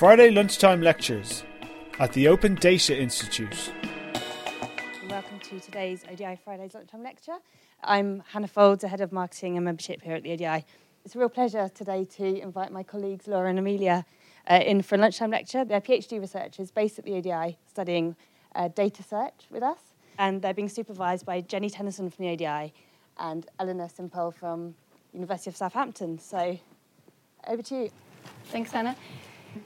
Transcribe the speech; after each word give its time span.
Friday 0.00 0.30
lunchtime 0.30 0.80
lectures 0.80 1.44
at 1.98 2.10
the 2.14 2.26
Open 2.26 2.54
Data 2.54 2.98
Institute. 2.98 3.70
Welcome 5.10 5.38
to 5.40 5.60
today's 5.60 6.06
ODI 6.10 6.38
Fridays 6.42 6.72
lunchtime 6.72 7.02
lecture. 7.02 7.36
I'm 7.84 8.22
Hannah 8.32 8.48
Folds, 8.48 8.80
the 8.80 8.88
head 8.88 9.02
of 9.02 9.12
marketing 9.12 9.56
and 9.58 9.64
membership 9.66 10.00
here 10.00 10.14
at 10.14 10.22
the 10.22 10.32
ODI. 10.32 10.64
It's 11.04 11.14
a 11.14 11.18
real 11.18 11.28
pleasure 11.28 11.68
today 11.68 12.06
to 12.16 12.40
invite 12.40 12.72
my 12.72 12.82
colleagues 12.82 13.28
Laura 13.28 13.50
and 13.50 13.58
Emilia 13.58 14.06
uh, 14.50 14.62
in 14.64 14.80
for 14.80 14.94
a 14.94 14.98
lunchtime 14.98 15.32
lecture. 15.32 15.66
They're 15.66 15.82
PhD 15.82 16.18
researchers 16.18 16.70
based 16.70 16.98
at 16.98 17.04
the 17.04 17.16
ODI 17.16 17.58
studying 17.68 18.16
uh, 18.54 18.68
data 18.68 19.02
search 19.02 19.48
with 19.50 19.62
us, 19.62 19.80
and 20.18 20.40
they're 20.40 20.54
being 20.54 20.70
supervised 20.70 21.26
by 21.26 21.42
Jeni 21.42 21.70
Tennison 21.70 22.10
from 22.10 22.24
the 22.24 22.30
ODI 22.30 22.72
and 23.18 23.46
Elena 23.58 23.86
Simperl 23.86 24.32
from 24.32 24.74
University 25.12 25.50
of 25.50 25.58
Southampton. 25.58 26.18
So 26.18 26.58
over 27.46 27.60
to 27.60 27.74
you. 27.74 27.90
Thanks, 28.46 28.72
Hannah. 28.72 28.96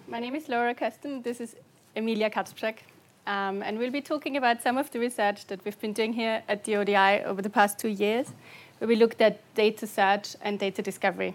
My 0.08 0.18
name 0.18 0.34
is 0.34 0.48
Laura 0.48 0.74
Koesten. 0.74 1.22
This 1.22 1.40
is 1.40 1.56
Emilia 1.94 2.30
Kacprzak. 2.30 2.76
Um, 3.26 3.62
and 3.62 3.78
we'll 3.78 3.90
be 3.90 4.00
talking 4.00 4.36
about 4.36 4.62
some 4.62 4.78
of 4.78 4.90
the 4.90 4.98
research 4.98 5.46
that 5.46 5.64
we've 5.64 5.78
been 5.80 5.92
doing 5.92 6.12
here 6.12 6.42
at 6.48 6.64
the 6.64 6.76
ODI 6.76 7.24
over 7.24 7.42
the 7.42 7.50
past 7.50 7.78
two 7.78 7.88
years, 7.88 8.32
where 8.78 8.88
we 8.88 8.96
looked 8.96 9.20
at 9.20 9.40
data 9.54 9.86
search 9.86 10.36
and 10.40 10.58
data 10.58 10.82
discovery. 10.82 11.34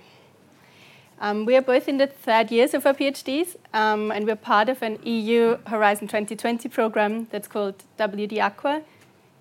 Um, 1.20 1.46
we 1.46 1.56
are 1.56 1.62
both 1.62 1.88
in 1.88 1.98
the 1.98 2.08
third 2.08 2.52
years 2.52 2.74
of 2.74 2.86
our 2.86 2.94
PhDs, 2.94 3.56
um, 3.74 4.12
and 4.12 4.26
we're 4.26 4.36
part 4.36 4.70
of 4.70 4.82
an 4.82 5.00
EU 5.04 5.58
Horizon 5.68 6.08
2020 6.08 6.70
program 6.70 7.28
that's 7.32 7.48
called 7.48 7.84
WD 7.98 8.40
Aqua, 8.40 8.82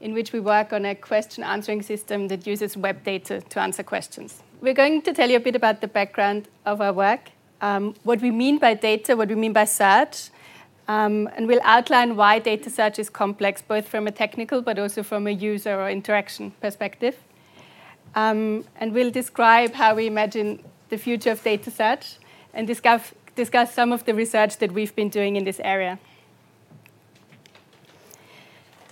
in 0.01 0.12
which 0.12 0.33
we 0.33 0.41
work 0.41 0.73
on 0.73 0.84
a 0.84 0.95
question 0.95 1.45
answering 1.45 1.83
system 1.83 2.29
that 2.29 2.47
uses 2.47 2.77
web 2.77 3.05
data 3.05 3.41
to 3.41 3.61
answer 3.61 3.83
questions. 3.83 4.43
We're 4.61 4.75
going 4.75 5.03
to 5.03 5.12
tell 5.12 5.31
you 5.31 5.37
a 5.37 5.41
bit 5.41 5.55
about 5.55 5.81
the 5.81 5.89
background 5.89 6.48
of 6.67 6.81
our 6.81 6.93
work 6.93 7.31
um, 7.61 7.95
what 8.05 8.21
we 8.21 8.30
mean 8.30 8.59
by 8.59 8.75
data, 8.75 9.17
what 9.17 9.29
we 9.29 9.35
mean 9.35 9.53
by 9.53 9.64
search, 9.64 10.31
um, 10.89 11.28
and 11.37 11.47
we'll 11.47 11.61
outline 11.65 12.17
why 12.17 12.39
data 12.39 12.70
search 12.70 12.98
is 12.98 13.11
complex, 13.11 13.61
both 13.61 13.87
from 13.87 14.06
a 14.06 14.11
technical 14.11 14.62
but 14.62 14.78
also 14.78 15.03
from 15.03 15.27
a 15.27 15.31
user 15.31 15.78
or 15.78 15.91
interaction 15.91 16.53
perspective. 16.61 17.17
Um, 18.15 18.65
and 18.81 18.95
we'll 18.95 19.11
describe 19.11 19.75
how 19.75 19.95
we 19.95 20.06
imagine 20.06 20.65
the 20.89 20.97
future 20.97 21.31
of 21.31 21.42
data 21.42 21.70
search 21.70 22.17
and 22.55 22.67
discuss, 22.67 23.12
discuss 23.37 23.75
some 23.75 23.93
of 23.93 24.05
the 24.06 24.15
research 24.15 24.56
that 24.59 24.72
we've 24.72 24.95
been 24.97 25.11
doing 25.11 25.37
in 25.37 25.45
this 25.45 25.61
area. 25.61 25.98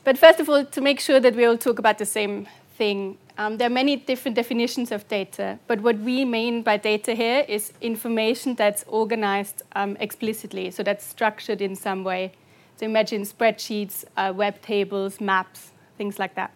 But 0.05 0.19
first 0.19 0.39
of 0.39 0.49
all, 0.49 0.65
to 0.65 0.81
make 0.81 1.01
sure 1.01 1.19
that 1.19 1.35
we 1.35 1.47
all 1.47 1.57
talk 1.57 1.79
about 1.79 1.99
the 1.99 2.07
same 2.07 2.47
thing, 2.77 3.19
um, 3.39 3.59
there 3.59 3.67
are 3.67 3.75
many 3.83 3.97
different 3.97 4.35
definitions 4.35 4.93
of 4.93 5.07
data, 5.09 5.59
but 5.67 5.81
what 5.81 5.99
we 5.99 6.25
mean 6.25 6.63
by 6.63 6.77
data 6.77 7.15
here 7.15 7.45
is 7.49 7.73
information 7.81 8.55
that's 8.55 8.85
organized 8.87 9.63
um, 9.75 9.97
explicitly, 10.01 10.71
so 10.71 10.83
that's 10.83 11.05
structured 11.05 11.61
in 11.61 11.77
some 11.77 12.05
way. 12.05 12.33
So 12.77 12.87
imagine 12.87 13.23
spreadsheets, 13.23 14.05
uh, 14.17 14.33
web 14.35 14.61
tables, 14.63 15.21
maps, 15.21 15.73
things 15.97 16.19
like 16.19 16.35
that. 16.35 16.51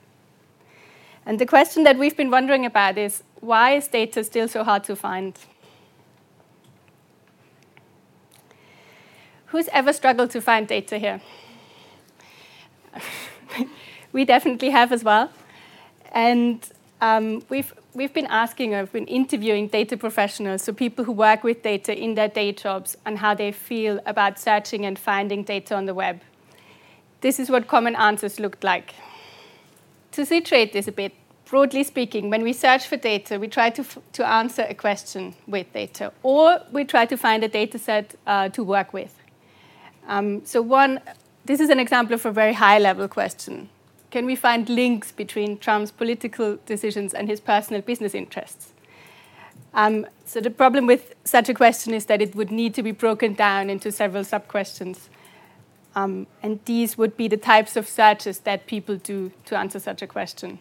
And 1.26 1.38
the 1.38 1.46
question 1.46 1.84
that 1.84 1.98
we've 1.98 2.16
been 2.16 2.30
wondering 2.30 2.66
about 2.66 2.98
is 2.98 3.22
why 3.40 3.72
is 3.72 3.88
data 3.88 4.24
still 4.24 4.48
so 4.48 4.64
hard 4.64 4.84
to 4.84 4.96
find? 4.96 5.38
Who's 9.46 9.68
ever 9.68 9.92
struggled 9.92 10.30
to 10.30 10.40
find 10.40 10.66
data 10.66 10.98
here? 10.98 11.20
we 14.12 14.24
definitely 14.24 14.70
have 14.70 14.92
as 14.92 15.04
well. 15.04 15.30
And 16.12 16.66
um, 17.00 17.42
we've, 17.48 17.72
we've 17.94 18.12
been 18.12 18.26
asking, 18.26 18.74
I've 18.74 18.92
been 18.92 19.06
interviewing 19.06 19.68
data 19.68 19.96
professionals, 19.96 20.62
so 20.62 20.72
people 20.72 21.04
who 21.04 21.12
work 21.12 21.44
with 21.44 21.62
data 21.62 21.96
in 21.96 22.14
their 22.14 22.28
day 22.28 22.52
jobs, 22.52 22.96
and 23.06 23.18
how 23.18 23.34
they 23.34 23.52
feel 23.52 24.00
about 24.06 24.38
searching 24.38 24.84
and 24.84 24.98
finding 24.98 25.42
data 25.42 25.74
on 25.74 25.86
the 25.86 25.94
web. 25.94 26.20
This 27.20 27.38
is 27.38 27.50
what 27.50 27.68
common 27.68 27.96
answers 27.96 28.38
looked 28.40 28.64
like. 28.64 28.94
To 30.12 30.26
situate 30.26 30.72
this 30.72 30.88
a 30.88 30.92
bit, 30.92 31.12
broadly 31.44 31.84
speaking, 31.84 32.30
when 32.30 32.42
we 32.42 32.52
search 32.52 32.86
for 32.86 32.96
data, 32.96 33.38
we 33.38 33.48
try 33.48 33.70
to, 33.70 33.84
to 34.12 34.26
answer 34.26 34.66
a 34.68 34.74
question 34.74 35.34
with 35.46 35.72
data, 35.72 36.12
or 36.22 36.60
we 36.72 36.84
try 36.84 37.06
to 37.06 37.16
find 37.16 37.44
a 37.44 37.48
data 37.48 37.78
set 37.78 38.14
uh, 38.26 38.48
to 38.50 38.62
work 38.62 38.92
with. 38.92 39.14
Um, 40.08 40.44
so, 40.44 40.60
one, 40.60 41.00
this 41.44 41.60
is 41.60 41.70
an 41.70 41.78
example 41.78 42.14
of 42.14 42.26
a 42.26 42.32
very 42.32 42.52
high 42.52 42.78
level 42.78 43.06
question 43.08 43.68
can 44.10 44.26
we 44.26 44.36
find 44.36 44.68
links 44.68 45.12
between 45.12 45.58
Trump's 45.58 45.90
political 45.90 46.58
decisions 46.66 47.14
and 47.14 47.28
his 47.28 47.40
personal 47.40 47.82
business 47.82 48.14
interests? 48.14 48.72
Um, 49.72 50.06
so 50.24 50.40
the 50.40 50.50
problem 50.50 50.86
with 50.86 51.14
such 51.24 51.48
a 51.48 51.54
question 51.54 51.94
is 51.94 52.06
that 52.06 52.20
it 52.20 52.34
would 52.34 52.50
need 52.50 52.74
to 52.74 52.82
be 52.82 52.90
broken 52.90 53.34
down 53.34 53.70
into 53.70 53.92
several 53.92 54.24
sub-questions. 54.24 55.08
Um, 55.94 56.26
and 56.42 56.60
these 56.64 56.98
would 56.98 57.16
be 57.16 57.28
the 57.28 57.36
types 57.36 57.76
of 57.76 57.88
searches 57.88 58.40
that 58.40 58.66
people 58.66 58.96
do 58.96 59.32
to 59.46 59.56
answer 59.56 59.78
such 59.78 60.02
a 60.02 60.06
question. 60.06 60.58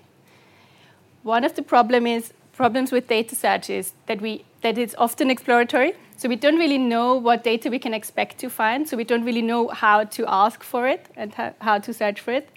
One 1.24 1.44
of 1.44 1.56
the 1.56 1.62
problem 1.62 2.08
is, 2.08 2.34
problems 2.54 2.92
with 2.92 3.08
data 3.08 3.36
search 3.36 3.70
is 3.70 3.94
that, 4.06 4.22
we, 4.22 4.44
that 4.62 4.78
it's 4.78 4.96
often 4.98 5.30
exploratory. 5.30 5.94
So 6.18 6.28
we 6.28 6.36
don't 6.36 6.58
really 6.58 6.78
know 6.78 7.16
what 7.16 7.44
data 7.44 7.70
we 7.70 7.80
can 7.80 7.94
expect 7.94 8.38
to 8.40 8.50
find. 8.50 8.88
So 8.88 8.98
we 8.98 9.04
don't 9.04 9.24
really 9.24 9.42
know 9.42 9.70
how 9.70 10.04
to 10.04 10.26
ask 10.28 10.64
for 10.64 10.88
it 10.88 11.08
and 11.16 11.34
how, 11.34 11.54
how 11.62 11.80
to 11.80 11.94
search 11.94 12.20
for 12.20 12.32
it. 12.32 12.50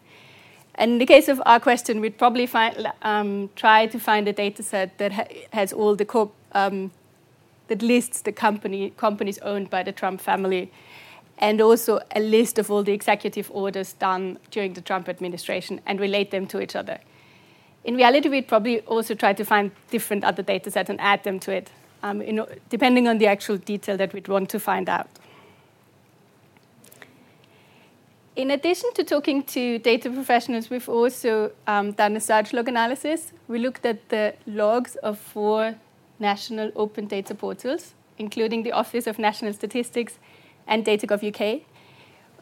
And 0.83 0.95
in 0.95 0.99
the 0.99 1.07
case 1.07 1.29
of 1.29 1.41
our 1.47 1.61
question, 1.61 2.01
we'd 2.01 2.19
probably 2.19 2.45
find, 2.45 2.93
um, 3.03 3.51
try 3.55 3.87
to 3.87 4.01
find 4.01 4.27
a 4.27 4.33
data 4.33 4.65
set 4.65 4.99
that 4.99 5.13
ha 5.13 5.25
has 5.53 5.73
all 5.73 5.95
the 5.95 6.05
co 6.05 6.33
um, 6.61 6.91
that 7.69 7.83
lists 7.83 8.23
the 8.23 8.33
company 8.33 8.91
companies 8.97 9.39
owned 9.51 9.71
by 9.71 9.85
the 9.85 9.93
Trump 9.93 10.21
family, 10.21 10.73
and 11.39 11.61
also 11.61 12.01
a 12.17 12.21
list 12.21 12.59
of 12.59 12.69
all 12.69 12.83
the 12.83 12.93
executive 12.93 13.49
orders 13.55 13.93
done 13.93 14.39
during 14.51 14.75
the 14.75 14.81
Trump 14.81 15.09
administration 15.09 15.81
and 15.87 16.01
relate 16.01 16.33
them 16.33 16.47
to 16.49 16.61
each 16.61 16.75
other. 16.75 16.99
In 17.85 17.95
reality, 17.95 18.29
we'd 18.29 18.49
probably 18.49 18.81
also 18.81 19.15
try 19.15 19.33
to 19.35 19.45
find 19.45 19.71
different 19.91 20.25
other 20.25 20.43
data 20.43 20.71
sets 20.71 20.91
and 20.91 21.01
add 21.01 21.23
them 21.23 21.39
to 21.39 21.53
it, 21.53 21.71
um, 22.03 22.21
know, 22.33 22.49
depending 22.71 23.07
on 23.07 23.19
the 23.19 23.29
actual 23.29 23.57
detail 23.57 23.97
that 23.97 24.13
we'd 24.13 24.29
want 24.29 24.51
to 24.51 24.59
find 24.59 24.89
out. 24.89 25.09
In 28.35 28.51
addition 28.51 28.91
to 28.95 29.05
talking 29.05 29.43
to 29.43 29.79
data 29.79 30.09
professionals, 30.09 30.71
we've 30.71 30.89
also 30.89 31.53
um, 31.67 31.93
done 31.93 32.17
a 32.17 32.21
search 32.21 32.55
log 32.55 32.67
analysis. 32.67 33.31
We 33.47 33.59
looked 33.59 33.85
at 33.85 34.09
the 34.09 34.35
logs 34.47 34.97
of 34.97 35.19
four 35.19 35.75
national 36.19 36.73
open 36.75 37.09
data 37.09 37.35
portals, 37.35 37.93
including 38.17 38.63
the 38.63 38.73
Office 38.73 39.07
of 39.07 39.19
National 39.19 39.53
Statistics 39.53 40.19
and 40.67 40.83
DataGov 40.83 41.23
UK. 41.23 41.67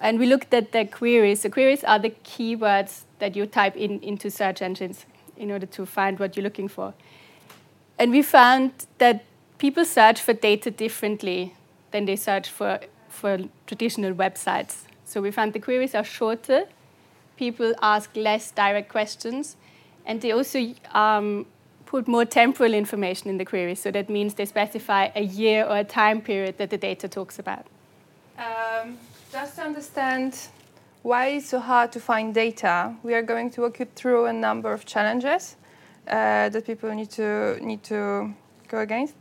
And 0.00 0.20
we 0.20 0.26
looked 0.26 0.54
at 0.54 0.70
the 0.70 0.84
queries. 0.84 1.42
The 1.42 1.50
queries 1.50 1.82
are 1.82 1.98
the 1.98 2.10
keywords 2.10 3.02
that 3.18 3.34
you 3.34 3.46
type 3.46 3.76
in 3.76 3.98
into 3.98 4.30
search 4.30 4.62
engines 4.62 5.06
in 5.36 5.50
order 5.50 5.66
to 5.66 5.84
find 5.86 6.20
what 6.20 6.36
you're 6.36 6.44
looking 6.44 6.68
for. 6.68 6.94
And 7.98 8.12
we 8.12 8.22
found 8.22 8.86
that 8.98 9.24
people 9.58 9.84
search 9.84 10.20
for 10.20 10.34
data 10.34 10.70
differently 10.70 11.56
than 11.90 12.04
they 12.04 12.14
search 12.14 12.48
for, 12.48 12.78
for 13.08 13.38
traditional 13.66 14.14
websites. 14.14 14.84
So 15.10 15.20
we 15.20 15.32
found 15.32 15.54
the 15.54 15.58
queries 15.58 15.96
are 15.96 16.04
shorter, 16.04 16.66
people 17.36 17.74
ask 17.82 18.14
less 18.14 18.52
direct 18.52 18.88
questions, 18.88 19.56
and 20.06 20.20
they 20.20 20.30
also 20.30 20.72
um, 20.92 21.46
put 21.84 22.06
more 22.06 22.24
temporal 22.24 22.74
information 22.74 23.28
in 23.28 23.36
the 23.36 23.44
query. 23.44 23.74
So 23.74 23.90
that 23.90 24.08
means 24.08 24.34
they 24.34 24.46
specify 24.46 25.08
a 25.16 25.22
year 25.22 25.64
or 25.64 25.78
a 25.78 25.84
time 25.84 26.20
period 26.20 26.58
that 26.58 26.70
the 26.70 26.78
data 26.78 27.08
talks 27.08 27.40
about. 27.40 27.66
Um, 28.38 28.98
just 29.32 29.56
to 29.56 29.62
understand 29.62 30.36
why 31.02 31.26
it's 31.26 31.48
so 31.48 31.58
hard 31.58 31.90
to 31.90 31.98
find 31.98 32.32
data, 32.32 32.94
we 33.02 33.12
are 33.12 33.22
going 33.22 33.50
to 33.50 33.62
walk 33.62 33.80
you 33.80 33.86
through 33.96 34.26
a 34.26 34.32
number 34.32 34.72
of 34.72 34.86
challenges 34.86 35.56
uh, 36.06 36.50
that 36.50 36.64
people 36.64 36.94
need 36.94 37.10
to 37.10 37.58
need 37.60 37.82
to 37.82 38.32
go 38.68 38.78
against. 38.78 39.16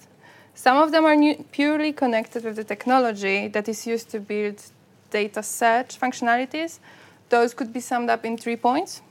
Some 0.54 0.78
of 0.78 0.92
them 0.92 1.06
are 1.06 1.16
new, 1.16 1.44
purely 1.52 1.94
connected 1.94 2.44
with 2.44 2.58
the 2.58 2.64
technology 2.64 3.47
that 3.47 3.68
is 3.68 3.88
used 3.88 4.09
to 4.12 4.20
build 4.20 4.62
data 5.09 5.44
search 5.44 6.00
functionalities. 6.00 6.79
Those 7.29 7.53
could 7.53 7.72
be 7.72 7.79
summed 7.79 8.09
up 8.09 8.26
in 8.26 8.38
three 8.38 8.56
points. 8.56 9.02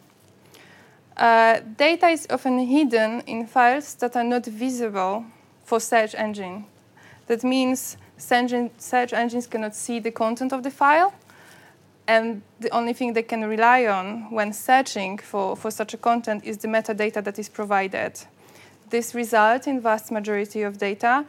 Uh, 1.16 1.60
data 1.76 2.08
is 2.08 2.26
often 2.30 2.58
hidden 2.58 3.22
in 3.26 3.46
files 3.46 3.94
that 3.96 4.16
are 4.16 4.24
not 4.24 4.46
visible 4.46 5.24
for 5.64 5.80
search 5.80 6.14
engine. 6.14 6.64
That 7.26 7.42
means 7.42 7.96
search 8.16 9.12
engines 9.12 9.46
cannot 9.46 9.74
see 9.74 9.98
the 10.00 10.10
content 10.10 10.52
of 10.52 10.62
the 10.62 10.70
file, 10.70 11.12
and 12.06 12.42
the 12.58 12.70
only 12.70 12.92
thing 12.92 13.12
they 13.12 13.22
can 13.22 13.44
rely 13.44 13.86
on 13.86 14.30
when 14.30 14.52
searching 14.52 15.18
for, 15.18 15.56
for 15.56 15.70
such 15.70 15.92
a 15.92 15.96
content 15.96 16.44
is 16.44 16.58
the 16.58 16.68
metadata 16.68 17.22
that 17.22 17.38
is 17.38 17.48
provided. 17.48 18.12
This 18.90 19.14
results 19.14 19.66
in 19.66 19.80
vast 19.80 20.10
majority 20.10 20.62
of 20.62 20.78
data 20.78 21.26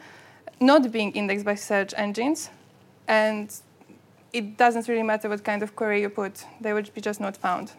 not 0.60 0.90
being 0.90 1.12
indexed 1.12 1.44
by 1.44 1.54
search 1.54 1.92
engines, 1.96 2.50
and 3.08 3.52
it 4.32 4.56
doesn't 4.56 4.88
really 4.88 5.02
matter 5.02 5.28
what 5.28 5.44
kind 5.44 5.62
of 5.62 5.74
query 5.74 6.00
you 6.02 6.08
put, 6.08 6.44
they 6.60 6.72
would 6.72 6.92
be 6.94 7.00
just 7.00 7.20
not 7.20 7.36
found. 7.36 7.72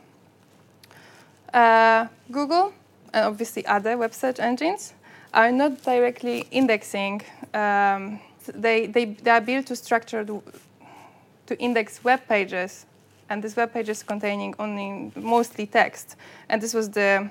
Uh, 1.53 2.07
Google, 2.31 2.73
and 3.13 3.25
obviously 3.25 3.65
other 3.65 3.97
web 3.97 4.13
search 4.13 4.39
engines, 4.39 4.93
are 5.33 5.51
not 5.51 5.81
directly 5.83 6.47
indexing. 6.51 7.21
Um, 7.53 8.19
they, 8.53 8.87
they, 8.87 9.05
they 9.05 9.31
are 9.31 9.41
built 9.41 9.67
to 9.67 9.75
structured 9.75 10.27
to 11.47 11.59
index 11.59 12.03
web 12.03 12.27
pages, 12.27 12.85
and 13.29 13.43
this 13.43 13.55
web 13.55 13.73
pages 13.73 14.03
containing 14.03 14.53
only 14.59 15.11
mostly 15.15 15.65
text. 15.65 16.15
And 16.49 16.61
this 16.61 16.73
was 16.73 16.89
the 16.89 17.29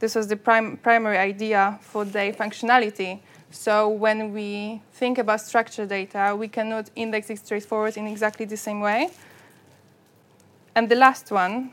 this 0.00 0.14
was 0.14 0.28
the 0.28 0.36
prim- 0.36 0.76
primary 0.76 1.18
idea 1.18 1.78
for 1.82 2.04
their 2.04 2.32
functionality. 2.32 3.18
So 3.50 3.88
when 3.88 4.32
we 4.32 4.82
think 4.92 5.18
about 5.18 5.40
structured 5.40 5.88
data, 5.88 6.36
we 6.38 6.48
cannot 6.48 6.90
index 6.94 7.30
it 7.30 7.38
straightforward 7.38 7.96
in 7.96 8.06
exactly 8.06 8.44
the 8.44 8.56
same 8.56 8.80
way. 8.80 9.10
And 10.74 10.88
the 10.88 10.96
last 10.96 11.30
one, 11.30 11.72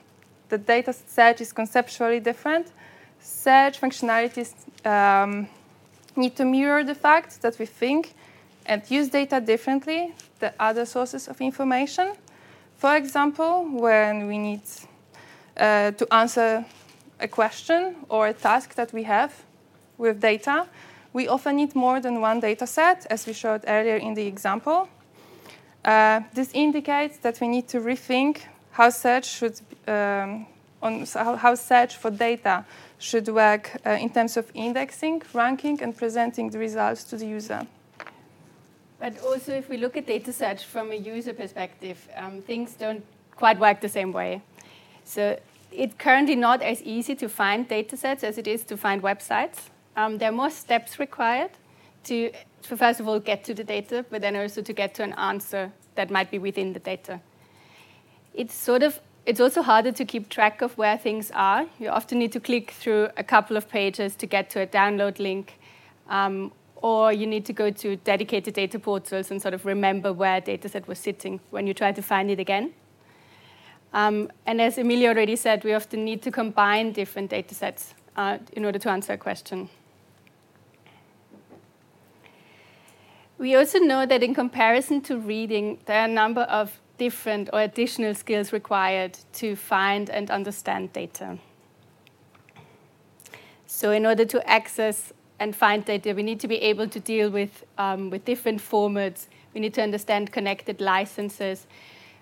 the 0.50 0.58
data 0.58 0.94
search 0.94 1.42
is 1.42 1.52
conceptually 1.52 2.20
different. 2.20 2.72
Search 3.20 3.80
functionalities 3.80 4.54
um, 4.86 5.48
need 6.16 6.36
to 6.38 6.46
mirror 6.46 6.84
the 6.84 6.96
fact 6.96 7.42
that 7.42 7.60
we 7.60 7.66
think 7.66 8.14
and 8.66 8.82
use 8.90 9.10
data 9.10 9.40
differently 9.42 10.14
than 10.40 10.54
other 10.60 10.86
sources 10.86 11.28
of 11.28 11.42
information. 11.42 12.14
For 12.78 12.96
example, 12.96 13.68
when 13.70 14.28
we 14.28 14.38
need 14.38 14.62
uh, 15.58 15.92
to 15.92 16.14
answer 16.14 16.66
a 17.20 17.28
question 17.28 17.96
or 18.10 18.28
a 18.28 18.34
task 18.34 18.76
that 18.76 18.92
we 18.94 19.04
have 19.04 19.44
with 19.98 20.20
data, 20.20 20.68
we 21.16 21.30
often 21.30 21.56
need 21.56 21.74
more 21.76 22.02
than 22.02 22.20
one 22.20 22.42
data 22.42 22.68
set, 22.68 23.08
as 23.10 23.26
we 23.26 23.32
showed 23.32 23.64
earlier 23.68 23.96
in 23.96 24.16
the 24.16 24.28
example. 24.28 24.90
Uh, 25.86 26.20
this 26.34 26.50
indicates 26.54 27.18
that 27.20 27.40
we 27.40 27.48
need 27.48 27.70
to 27.70 27.80
rethink 27.80 28.42
how 28.72 28.90
search 28.90 29.26
should 29.26 29.58
um, 29.88 30.46
on 30.82 31.06
how 31.16 31.56
search 31.56 31.96
for 31.96 32.12
data 32.12 32.66
should 33.00 33.28
work 33.30 33.72
uh, 33.86 33.92
in 33.92 34.10
terms 34.10 34.36
of 34.36 34.52
indexing, 34.54 35.22
ranking, 35.34 35.82
and 35.82 35.96
presenting 35.98 36.50
the 36.50 36.60
results 36.60 37.06
to 37.06 37.16
the 37.16 37.26
user. 37.26 37.66
But 39.00 39.14
also, 39.24 39.54
if 39.54 39.70
we 39.70 39.78
look 39.78 39.96
at 39.96 40.06
data 40.06 40.34
search 40.34 40.66
from 40.66 40.92
a 40.92 40.96
user 40.96 41.34
perspective, 41.34 41.98
um, 42.18 42.42
things 42.42 42.74
don't 42.74 43.04
quite 43.38 43.58
work 43.58 43.80
the 43.80 43.90
same 43.90 44.12
way. 44.12 44.42
So 45.06 45.40
it's 45.72 45.96
currently 45.98 46.36
not 46.36 46.62
as 46.62 46.82
easy 46.84 47.16
to 47.16 47.30
find 47.30 47.68
data 47.70 47.96
sets 47.96 48.24
as 48.24 48.38
it 48.38 48.48
is 48.48 48.66
to 48.66 48.76
find 48.76 49.02
websites. 49.02 49.70
Um, 49.96 50.18
there 50.18 50.30
are 50.30 50.36
more 50.36 50.50
steps 50.50 51.00
required 51.00 51.52
to, 52.06 52.32
to, 52.64 52.78
first 52.78 53.00
of 53.00 53.08
all, 53.08 53.20
get 53.20 53.44
to 53.46 53.54
the 53.54 53.64
data, 53.64 54.06
but 54.10 54.22
then 54.22 54.36
also 54.36 54.62
to 54.62 54.74
get 54.74 54.94
to 54.96 55.04
an 55.04 55.14
answer 55.14 55.72
that 55.96 56.10
might 56.10 56.30
be 56.30 56.38
within 56.38 56.74
the 56.74 56.80
data. 56.80 57.22
It's 58.34 58.54
sort 58.54 58.84
of 58.84 59.00
it's 59.26 59.40
also 59.40 59.64
harder 59.64 59.92
to 59.92 60.06
keep 60.06 60.30
track 60.30 60.62
of 60.62 60.78
where 60.78 60.98
things 60.98 61.32
are. 61.34 61.66
You 61.80 61.90
often 61.90 62.20
need 62.20 62.32
to 62.34 62.40
click 62.40 62.72
through 62.72 63.10
a 63.18 63.24
couple 63.24 63.58
of 63.58 63.68
pages 63.68 64.16
to 64.18 64.28
get 64.28 64.52
to 64.52 64.62
a 64.62 64.68
download 64.68 65.18
link, 65.18 65.58
um, 66.10 66.52
or 66.76 67.12
you 67.12 67.26
need 67.26 67.46
to 67.46 67.54
go 67.54 67.72
to 67.72 67.96
dedicated 67.96 68.54
data 68.54 68.78
portals 68.78 69.32
and 69.32 69.42
sort 69.42 69.56
of 69.56 69.66
remember 69.66 70.14
where 70.14 70.38
a 70.38 70.42
dataset 70.42 70.88
was 70.88 71.00
sitting 71.00 71.40
when 71.50 71.66
you 71.66 71.74
try 71.74 71.92
to 71.92 72.04
find 72.04 72.30
it 72.30 72.40
again. 72.40 72.74
Um, 73.94 74.30
and 74.46 74.62
as 74.62 74.78
Emilia 74.78 75.10
already 75.10 75.38
said, 75.38 75.64
we 75.64 75.74
often 75.74 76.06
need 76.06 76.22
to 76.22 76.32
combine 76.32 76.92
different 76.92 77.32
datasets 77.32 77.94
uh, 78.16 78.38
in 78.54 78.64
order 78.64 78.78
to 78.78 78.90
answer 78.90 79.14
a 79.14 79.18
question. 79.18 79.70
We 83.38 83.56
also 83.56 83.80
know 83.80 84.06
that 84.06 84.24
in 84.24 84.34
comparison 84.34 85.02
to 85.02 85.18
reading, 85.18 85.80
there 85.86 86.02
are 86.02 86.06
a 86.06 86.12
number 86.12 86.42
of 86.42 86.80
different 86.98 87.50
or 87.52 87.62
additional 87.62 88.16
skills 88.16 88.54
required 88.54 89.18
to 89.34 89.56
find 89.56 90.10
and 90.10 90.32
understand 90.32 90.94
data. 90.94 91.38
So, 93.68 93.92
in 93.92 94.06
order 94.06 94.24
to 94.26 94.50
access 94.50 95.12
and 95.40 95.54
find 95.56 95.84
data, 95.84 96.14
we 96.14 96.24
need 96.24 96.40
to 96.40 96.48
be 96.48 96.58
able 96.58 96.88
to 96.88 97.00
deal 97.00 97.30
with, 97.30 97.66
um, 97.78 98.10
with 98.10 98.24
different 98.24 98.62
formats. 98.62 99.28
We 99.54 99.60
need 99.60 99.74
to 99.74 99.82
understand 99.82 100.32
connected 100.32 100.80
licenses 100.80 101.68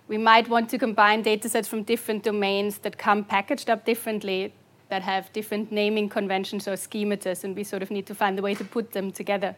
we 0.07 0.17
might 0.17 0.49
want 0.49 0.69
to 0.69 0.77
combine 0.77 1.23
datasets 1.23 1.67
from 1.67 1.83
different 1.83 2.23
domains 2.23 2.79
that 2.79 2.97
come 2.97 3.23
packaged 3.23 3.69
up 3.69 3.85
differently, 3.85 4.53
that 4.89 5.01
have 5.01 5.31
different 5.31 5.71
naming 5.71 6.09
conventions 6.09 6.67
or 6.67 6.73
schematas, 6.73 7.43
and 7.43 7.55
we 7.55 7.63
sort 7.63 7.81
of 7.81 7.89
need 7.89 8.05
to 8.07 8.15
find 8.15 8.37
a 8.37 8.41
way 8.41 8.53
to 8.53 8.65
put 8.65 8.91
them 8.91 9.11
together. 9.11 9.55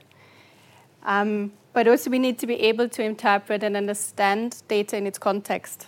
Um, 1.06 1.54
but 1.72 1.88
also, 1.88 2.10
we 2.10 2.20
need 2.20 2.40
to 2.40 2.48
be 2.48 2.56
able 2.56 2.90
to 2.90 3.04
interpret 3.04 3.64
and 3.64 3.78
understand 3.78 4.62
data 4.68 4.98
in 4.98 5.06
its 5.06 5.18
context. 5.18 5.88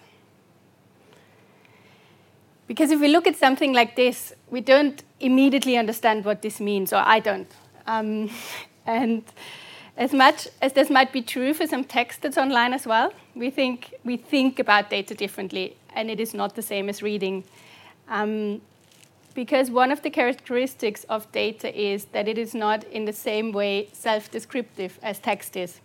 Because 2.67 2.91
if 2.91 2.99
we 2.99 3.07
look 3.07 3.25
at 3.25 3.35
something 3.35 3.73
like 3.73 3.95
this, 3.95 4.33
we 4.49 4.61
don't 4.61 5.01
immediately 5.19 5.77
understand 5.77 6.25
what 6.25 6.41
this 6.41 6.59
means, 6.59 6.93
or 6.93 6.97
I 6.97 7.19
don't. 7.19 7.49
Um, 7.87 8.29
and 8.85 9.23
as 9.95 10.13
much 10.13 10.47
as 10.61 10.73
this 10.73 10.89
might 10.89 11.11
be 11.11 11.21
true 11.21 11.53
for 11.53 11.65
some 11.65 11.83
text 11.83 12.21
that's 12.21 12.37
online 12.37 12.73
as 12.73 12.85
well, 12.85 13.11
we 13.33 13.49
think 13.49 13.93
we 14.03 14.17
think 14.17 14.59
about 14.59 14.89
data 14.89 15.15
differently, 15.15 15.77
and 15.95 16.11
it 16.11 16.19
is 16.19 16.33
not 16.33 16.55
the 16.55 16.61
same 16.61 16.89
as 16.89 17.01
reading. 17.01 17.43
Um, 18.09 18.61
because 19.37 19.69
one 19.69 19.91
of 19.91 20.01
the 20.01 20.09
characteristics 20.09 21.03
of 21.03 21.31
data 21.31 21.69
is 21.79 22.05
that 22.05 22.27
it 22.27 22.39
is 22.39 22.55
not 22.55 22.83
in 22.85 23.05
the 23.05 23.13
same 23.13 23.51
way 23.51 23.87
self-descriptive 23.93 24.97
as 25.03 25.19
text 25.19 25.55
is. 25.55 25.79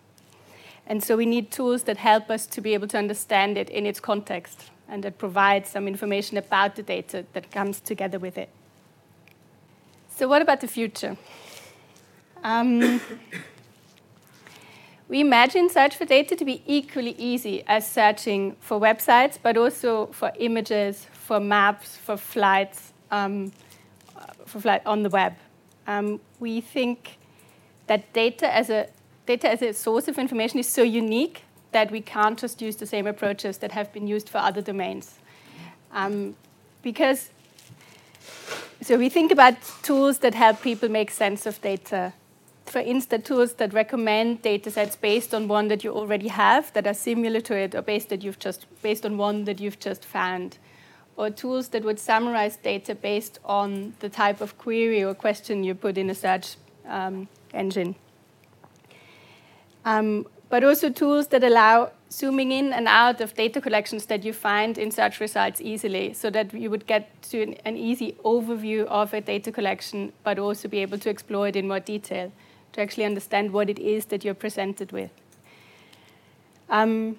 And 0.86 1.04
so 1.04 1.18
we 1.18 1.26
need 1.26 1.50
tools 1.50 1.82
that 1.82 1.98
help 1.98 2.30
us 2.30 2.46
to 2.46 2.62
be 2.62 2.72
able 2.72 2.88
to 2.88 2.96
understand 2.96 3.58
it 3.58 3.68
in 3.68 3.84
its 3.84 4.00
context 4.00 4.70
and 4.88 5.02
that 5.02 5.18
provide 5.18 5.66
some 5.66 5.86
information 5.86 6.38
about 6.38 6.76
the 6.76 6.82
data 6.82 7.26
that 7.34 7.50
comes 7.50 7.78
together 7.78 8.18
with 8.18 8.38
it. 8.38 8.48
So 10.08 10.26
what 10.26 10.40
about 10.40 10.62
the 10.62 10.68
future? 10.68 11.18
Um, 12.42 13.02
we 15.10 15.20
imagine 15.20 15.68
search 15.68 15.94
for 15.94 16.06
data 16.06 16.34
to 16.36 16.44
be 16.46 16.62
equally 16.64 17.14
easy 17.18 17.64
as 17.66 17.86
searching 17.86 18.56
for 18.60 18.80
websites, 18.80 19.38
but 19.42 19.58
also 19.58 20.06
for 20.06 20.32
images, 20.38 21.06
for 21.12 21.38
maps, 21.38 21.98
for 21.98 22.16
flights, 22.16 22.91
um, 23.12 23.52
on 24.84 25.02
the 25.04 25.08
web. 25.08 25.34
Um, 25.86 26.20
we 26.40 26.60
think 26.60 27.18
that 27.86 28.12
data 28.12 28.52
as 28.52 28.70
a 28.70 28.88
data 29.26 29.48
as 29.48 29.62
a 29.62 29.72
source 29.72 30.08
of 30.08 30.18
information 30.18 30.58
is 30.58 30.68
so 30.68 30.82
unique 30.82 31.44
that 31.70 31.90
we 31.92 32.00
can't 32.00 32.38
just 32.38 32.60
use 32.60 32.76
the 32.76 32.86
same 32.86 33.06
approaches 33.06 33.58
that 33.58 33.72
have 33.72 33.92
been 33.92 34.06
used 34.08 34.28
for 34.28 34.38
other 34.38 34.60
domains. 34.60 35.14
Um, 35.92 36.34
because 36.82 37.30
so 38.80 38.98
we 38.98 39.08
think 39.08 39.30
about 39.30 39.54
tools 39.82 40.18
that 40.18 40.34
help 40.34 40.60
people 40.60 40.88
make 40.88 41.10
sense 41.10 41.46
of 41.46 41.60
data 41.60 42.12
for 42.72 42.78
instance, 42.78 43.26
tools 43.26 43.52
that 43.54 43.74
recommend 43.74 44.42
datasets 44.42 44.98
based 44.98 45.34
on 45.34 45.46
one 45.46 45.68
that 45.68 45.84
you 45.84 45.92
already 45.92 46.28
have 46.28 46.72
that 46.72 46.86
are 46.86 46.94
similar 46.94 47.40
to 47.40 47.54
it, 47.54 47.74
or 47.74 47.82
based 47.82 48.08
that 48.08 48.22
you've 48.22 48.38
just 48.38 48.66
based 48.80 49.04
on 49.04 49.18
one 49.18 49.44
that 49.44 49.60
you've 49.60 49.78
just 49.78 50.04
found, 50.04 50.58
or 51.16 51.30
tools 51.30 51.68
that 51.68 51.84
would 51.84 51.98
summarize 51.98 52.56
data 52.56 52.94
based 52.94 53.38
on 53.44 53.94
the 54.00 54.08
type 54.08 54.40
of 54.40 54.56
query 54.58 55.02
or 55.02 55.14
question 55.14 55.64
you 55.64 55.74
put 55.74 55.98
in 55.98 56.10
a 56.10 56.14
search 56.14 56.56
um, 56.86 57.28
engine. 57.52 57.94
Um, 59.84 60.26
but 60.48 60.64
also 60.64 60.90
tools 60.90 61.28
that 61.28 61.42
allow 61.42 61.90
zooming 62.10 62.52
in 62.52 62.72
and 62.72 62.86
out 62.86 63.20
of 63.20 63.34
data 63.34 63.60
collections 63.60 64.06
that 64.06 64.22
you 64.22 64.32
find 64.32 64.76
in 64.76 64.90
search 64.90 65.18
results 65.18 65.60
easily, 65.60 66.12
so 66.12 66.28
that 66.30 66.52
you 66.52 66.68
would 66.68 66.86
get 66.86 67.22
to 67.22 67.42
an, 67.42 67.54
an 67.64 67.76
easy 67.76 68.16
overview 68.24 68.84
of 68.86 69.14
a 69.14 69.20
data 69.20 69.50
collection, 69.50 70.12
but 70.22 70.38
also 70.38 70.68
be 70.68 70.78
able 70.78 70.98
to 70.98 71.08
explore 71.08 71.48
it 71.48 71.56
in 71.56 71.66
more 71.66 71.80
detail 71.80 72.30
to 72.72 72.80
actually 72.80 73.06
understand 73.06 73.50
what 73.50 73.70
it 73.70 73.78
is 73.78 74.06
that 74.06 74.24
you're 74.24 74.34
presented 74.34 74.92
with. 74.92 75.10
Um, 76.68 77.16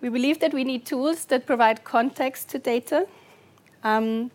we 0.00 0.08
believe 0.08 0.38
that 0.40 0.54
we 0.54 0.62
need 0.62 0.84
tools 0.86 1.24
that 1.26 1.46
provide 1.46 1.82
context 1.84 2.48
to 2.50 2.58
data, 2.58 3.06
um, 3.86 4.30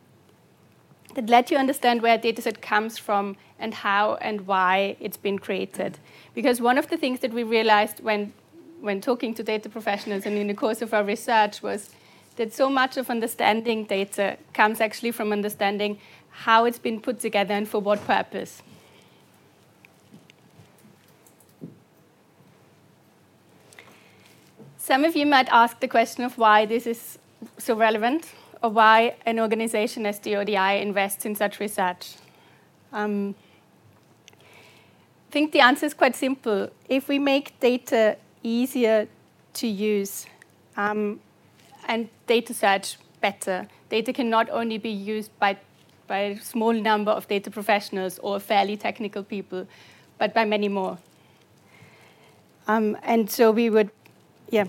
that 1.15 1.29
let 1.29 1.51
you 1.51 1.57
understand 1.57 2.01
where 2.01 2.15
a 2.15 2.17
dataset 2.17 2.61
comes 2.61 2.97
from 2.97 3.35
and 3.59 3.73
how 3.73 4.15
and 4.15 4.47
why 4.47 4.95
it's 4.99 5.17
been 5.17 5.37
created. 5.37 5.99
Because 6.33 6.61
one 6.61 6.77
of 6.77 6.87
the 6.87 6.97
things 6.97 7.19
that 7.19 7.33
we 7.33 7.43
realized 7.43 7.99
when, 7.99 8.33
when 8.79 9.01
talking 9.01 9.33
to 9.33 9.43
data 9.43 9.67
professionals 9.67 10.25
and 10.25 10.37
in 10.37 10.47
the 10.47 10.53
course 10.53 10.81
of 10.81 10.93
our 10.93 11.03
research 11.03 11.61
was 11.61 11.89
that 12.37 12.53
so 12.53 12.69
much 12.69 12.95
of 12.95 13.09
understanding 13.09 13.83
data 13.83 14.37
comes 14.53 14.79
actually 14.79 15.11
from 15.11 15.33
understanding 15.33 15.99
how 16.29 16.63
it's 16.63 16.79
been 16.79 17.01
put 17.01 17.19
together 17.19 17.53
and 17.53 17.67
for 17.67 17.79
what 17.79 17.99
purpose. 18.07 18.63
Some 24.77 25.03
of 25.03 25.15
you 25.15 25.25
might 25.25 25.49
ask 25.49 25.79
the 25.81 25.87
question 25.89 26.23
of 26.23 26.37
why 26.37 26.65
this 26.65 26.87
is 26.87 27.19
so 27.57 27.75
relevant 27.75 28.31
or 28.61 28.69
why 28.69 29.15
an 29.25 29.39
organization 29.39 30.05
as 30.05 30.19
the 30.19 30.35
ODI 30.35 30.81
invests 30.81 31.25
in 31.25 31.35
such 31.35 31.59
research. 31.59 32.15
Um, 32.93 33.35
I 34.31 35.31
think 35.31 35.51
the 35.51 35.61
answer 35.61 35.85
is 35.85 35.93
quite 35.93 36.15
simple. 36.15 36.69
If 36.89 37.07
we 37.07 37.17
make 37.17 37.59
data 37.59 38.17
easier 38.43 39.07
to 39.53 39.67
use 39.67 40.25
um, 40.77 41.19
and 41.87 42.09
data 42.27 42.53
search 42.53 42.97
better, 43.21 43.67
data 43.89 44.13
can 44.13 44.29
not 44.29 44.49
only 44.49 44.77
be 44.77 44.89
used 44.89 45.31
by, 45.39 45.57
by 46.07 46.17
a 46.19 46.39
small 46.39 46.73
number 46.73 47.11
of 47.11 47.27
data 47.27 47.49
professionals 47.49 48.19
or 48.19 48.39
fairly 48.39 48.77
technical 48.77 49.23
people, 49.23 49.67
but 50.17 50.33
by 50.33 50.45
many 50.45 50.67
more. 50.67 50.97
Um, 52.67 52.97
and 53.03 53.29
so 53.29 53.51
we 53.51 53.69
would 53.69 53.89
yeah, 54.51 54.65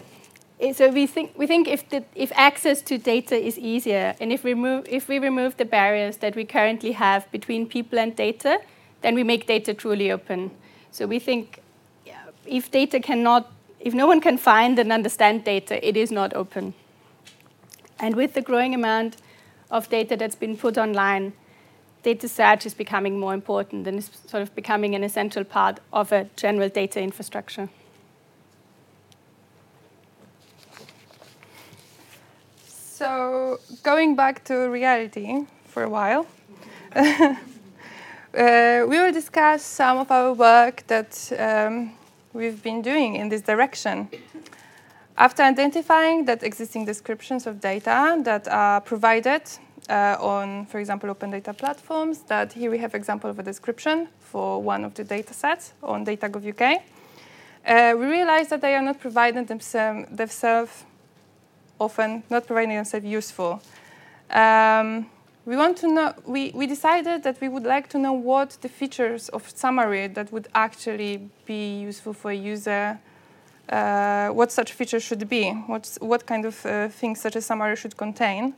Eh, 0.63 0.73
so 0.73 0.89
we 0.91 1.07
think 1.07 1.33
we 1.37 1.47
think 1.47 1.67
if 1.67 1.89
the, 1.89 2.05
if 2.15 2.31
access 2.35 2.83
to 2.83 2.97
data 2.97 3.35
is 3.35 3.59
easier, 3.59 4.15
and 4.21 4.33
if 4.33 4.45
we 4.45 4.55
remove 4.55 4.87
if 4.89 5.09
we 5.09 5.19
remove 5.19 5.57
the 5.57 5.65
barriers 5.65 6.19
that 6.19 6.37
we 6.37 6.45
currently 6.45 6.93
have 6.93 7.31
between 7.33 7.67
people 7.67 7.99
and 7.99 8.15
data, 8.15 8.61
then 9.01 9.15
we 9.17 9.25
make 9.25 9.47
data 9.47 9.75
truly 9.75 10.13
open. 10.13 10.51
So 10.93 11.07
we 11.07 11.19
think 11.19 11.63
if 12.47 12.71
data 12.71 13.01
cannot, 13.01 13.51
if 13.81 13.95
no 13.95 14.07
one 14.07 14.21
can 14.21 14.39
find 14.39 14.79
and 14.79 14.93
understand 14.93 15.45
data, 15.45 15.87
it 15.87 15.97
is 15.97 16.11
not 16.11 16.35
open. 16.35 16.75
And 17.99 18.17
with 18.17 18.35
the 18.35 18.43
growing 18.43 18.75
amount 18.75 19.17
of 19.71 19.89
data 19.89 20.17
that's 20.17 20.35
been 20.35 20.57
put 20.57 20.77
online, 20.77 21.33
data 22.03 22.29
search 22.29 22.67
is 22.67 22.75
becoming 22.75 23.19
more 23.19 23.33
important 23.33 23.87
and 23.87 23.99
is 23.99 24.11
sort 24.27 24.43
of 24.43 24.55
becoming 24.55 24.95
an 24.95 25.05
essential 25.05 25.45
part 25.45 25.81
of 25.93 26.13
a 26.13 26.29
general 26.37 26.69
data 26.69 27.01
infrastructure. 27.01 27.69
So, 33.03 33.59
going 33.83 34.15
back 34.15 34.45
to 34.45 34.71
reality 34.71 35.47
for 35.67 35.83
a 35.83 35.89
while, 35.89 36.25
uh, 36.95 37.35
we 38.33 38.97
will 39.01 39.11
discuss 39.11 39.65
some 39.65 39.99
of 39.99 40.13
our 40.13 40.33
work 40.33 40.85
that 40.87 41.33
um, 41.37 41.95
we've 42.33 42.63
been 42.63 42.81
doing 42.81 43.17
in 43.17 43.29
this 43.29 43.41
direction. 43.41 44.09
After 45.19 45.43
identifying 45.43 46.27
that 46.27 46.45
existing 46.45 46.85
descriptions 46.85 47.49
of 47.49 47.61
data 47.61 48.21
that 48.23 48.47
are 48.47 48.81
provided 48.81 49.43
uh, 49.89 50.17
on, 50.21 50.67
for 50.67 50.79
example, 50.79 51.11
open 51.11 51.33
data 51.33 51.53
platforms, 51.53 52.21
that 52.29 52.53
here 52.53 52.71
we 52.71 52.79
have 52.79 52.95
example 52.95 53.29
of 53.29 53.37
a 53.41 53.43
description 53.43 54.07
for 54.21 54.63
one 54.63 54.85
of 54.85 54.95
the 54.95 55.03
data 55.03 55.35
sets 55.35 55.73
on 55.83 56.05
Data.gov 56.05 56.47
UK, 56.47 56.83
uh, 57.67 57.99
we 57.99 58.07
realized 58.07 58.51
that 58.51 58.61
they 58.61 58.77
are 58.77 58.83
not 58.83 59.01
providing 59.01 59.45
themselves 59.47 60.85
often 61.83 62.23
not 62.31 62.47
providing 62.47 62.77
themselves 62.77 63.07
useful. 63.07 63.61
Um, 64.31 65.07
we 65.45 65.57
want 65.57 65.77
to 65.79 65.89
know. 65.89 66.15
We, 66.25 66.53
we 66.55 66.67
decided 66.67 67.25
that 67.25 67.41
we 67.41 67.49
would 67.49 67.65
like 67.65 67.89
to 67.89 67.99
know 67.99 68.13
what 68.13 68.57
the 68.61 68.69
features 68.69 69.29
of 69.31 69.51
summary 69.51 70.07
that 70.09 70.33
would 70.33 70.49
actually 70.55 71.29
be 71.45 71.81
useful 71.81 72.13
for 72.13 72.31
a 72.31 72.35
user. 72.35 72.99
Uh, 73.69 74.29
what 74.29 74.53
such 74.53 74.73
features 74.73 75.03
should 75.03 75.29
be. 75.29 75.51
What's, 75.67 75.99
what 76.01 76.27
kind 76.27 76.45
of 76.45 76.67
uh, 76.67 76.89
things 76.89 77.21
such 77.21 77.37
a 77.37 77.41
summary 77.41 77.77
should 77.77 77.97
contain. 77.97 78.55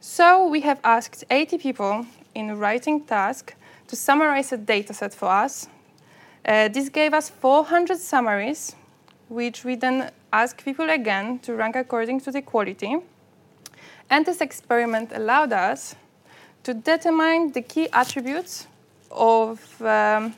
So 0.00 0.46
we 0.48 0.60
have 0.62 0.78
asked 0.84 1.24
80 1.30 1.58
people 1.58 2.06
in 2.34 2.50
a 2.50 2.56
writing 2.56 3.00
task 3.04 3.54
to 3.88 3.96
summarize 3.96 4.52
a 4.52 4.58
dataset 4.58 5.14
for 5.14 5.28
us. 5.28 5.68
Uh, 6.44 6.68
this 6.68 6.88
gave 6.88 7.14
us 7.14 7.30
400 7.30 7.98
summaries, 7.98 8.74
which 9.28 9.64
we 9.64 9.76
then 9.76 10.10
ask 10.32 10.64
people 10.64 10.88
again 10.90 11.38
to 11.40 11.54
rank 11.54 11.76
according 11.76 12.20
to 12.20 12.30
the 12.30 12.42
quality. 12.42 12.96
And 14.10 14.26
this 14.26 14.40
experiment 14.40 15.12
allowed 15.14 15.52
us 15.52 15.94
to 16.64 16.74
determine 16.74 17.52
the 17.52 17.62
key 17.62 17.88
attributes 17.92 18.66
of, 19.10 19.82
um, 19.82 20.34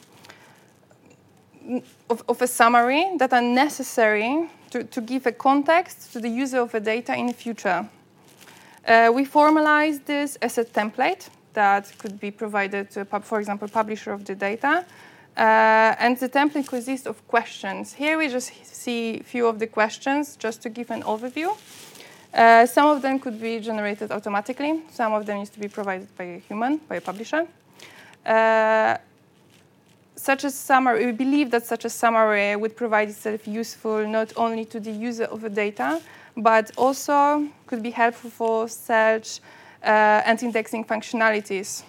of, 2.08 2.22
of, 2.28 2.42
a 2.42 2.46
summary 2.46 3.16
that 3.18 3.32
are 3.32 3.42
necessary 3.42 4.48
to, 4.70 4.84
to 4.84 5.00
give 5.00 5.26
a 5.26 5.32
context 5.32 6.12
to 6.12 6.20
the 6.20 6.28
user 6.28 6.60
of 6.60 6.72
the 6.72 6.80
data 6.80 7.14
in 7.14 7.26
the 7.26 7.32
future. 7.32 7.88
Uh, 8.86 9.10
we 9.14 9.24
formalized 9.24 10.04
this 10.06 10.36
as 10.36 10.58
a 10.58 10.64
template 10.64 11.28
that 11.54 11.92
could 11.98 12.20
be 12.20 12.30
provided 12.30 12.90
to, 12.90 13.04
for 13.04 13.38
example, 13.38 13.68
publisher 13.68 14.12
of 14.12 14.24
the 14.24 14.34
data. 14.34 14.84
Uh, 15.36 15.96
and 15.98 16.16
the 16.18 16.28
template 16.28 16.68
consists 16.68 17.06
of 17.06 17.26
questions. 17.26 17.92
Here 17.92 18.16
we 18.16 18.28
just 18.28 18.52
see 18.64 19.18
a 19.20 19.22
few 19.24 19.46
of 19.48 19.58
the 19.58 19.66
questions 19.66 20.36
just 20.36 20.62
to 20.62 20.70
give 20.70 20.90
an 20.90 21.02
overview. 21.02 21.56
Uh, 22.32 22.66
some 22.66 22.86
of 22.86 23.02
them 23.02 23.18
could 23.18 23.40
be 23.40 23.58
generated 23.58 24.12
automatically. 24.12 24.82
Some 24.90 25.12
of 25.12 25.26
them 25.26 25.38
used 25.38 25.54
to 25.54 25.60
be 25.60 25.68
provided 25.68 26.08
by 26.16 26.24
a 26.24 26.38
human, 26.38 26.78
by 26.88 26.96
a 26.96 27.00
publisher. 27.00 27.46
Uh, 28.24 28.96
such 30.16 30.44
a 30.44 30.50
summary, 30.50 31.06
we 31.06 31.12
believe 31.12 31.50
that 31.50 31.66
such 31.66 31.84
a 31.84 31.90
summary 31.90 32.54
would 32.54 32.76
provide 32.76 33.08
itself 33.08 33.46
useful 33.46 34.06
not 34.06 34.32
only 34.36 34.64
to 34.64 34.78
the 34.78 34.90
user 34.90 35.24
of 35.24 35.40
the 35.40 35.50
data, 35.50 36.00
but 36.36 36.70
also 36.76 37.46
could 37.66 37.82
be 37.82 37.90
helpful 37.90 38.30
for 38.30 38.68
search 38.68 39.40
uh, 39.82 40.22
and 40.24 40.42
indexing 40.42 40.84
functionalities 40.84 41.82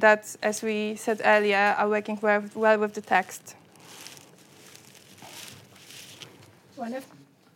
that, 0.00 0.36
as 0.42 0.62
we 0.62 0.96
said 0.96 1.20
earlier, 1.24 1.74
are 1.78 1.88
working 1.88 2.18
well, 2.22 2.44
well 2.54 2.78
with 2.78 2.94
the 2.94 3.00
text. 3.00 3.54
One 6.76 6.94
of 6.94 7.04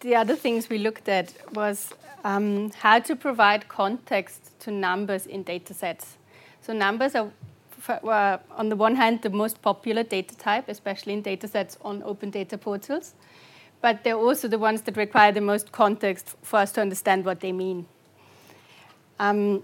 the 0.01 0.15
other 0.17 0.35
things 0.35 0.69
we 0.69 0.79
looked 0.79 1.09
at 1.09 1.35
was 1.53 1.93
um, 2.25 2.71
how 2.73 2.99
to 3.01 3.17
provide 3.17 3.69
context 3.69 4.59
to 4.61 4.71
numbers 4.71 5.27
in 5.27 5.43
data 5.43 5.75
sets. 5.75 6.17
So 6.63 6.73
numbers 6.73 7.15
are, 7.15 7.31
were, 8.03 8.41
on 8.57 8.69
the 8.69 8.77
one 8.77 8.97
hand, 8.97 9.23
the 9.23 9.31
most 9.31 9.61
popular 9.63 10.03
data 10.03 10.37
type, 10.37 10.69
especially 10.69 11.13
in 11.13 11.23
data 11.23 11.49
sets 11.49 11.77
on 11.83 12.03
open 12.03 12.31
data 12.31 12.57
portals, 12.57 13.15
but 13.81 14.05
they're 14.05 14.17
also 14.17 14.49
the 14.49 14.59
ones 14.59 14.83
that 14.83 14.97
require 14.97 15.33
the 15.33 15.41
most 15.41 15.73
context 15.73 16.37
for 16.43 16.59
us 16.59 16.73
to 16.73 16.81
understand 16.81 17.25
what 17.25 17.41
they 17.41 17.53
mean. 17.53 17.87
Um, 19.19 19.63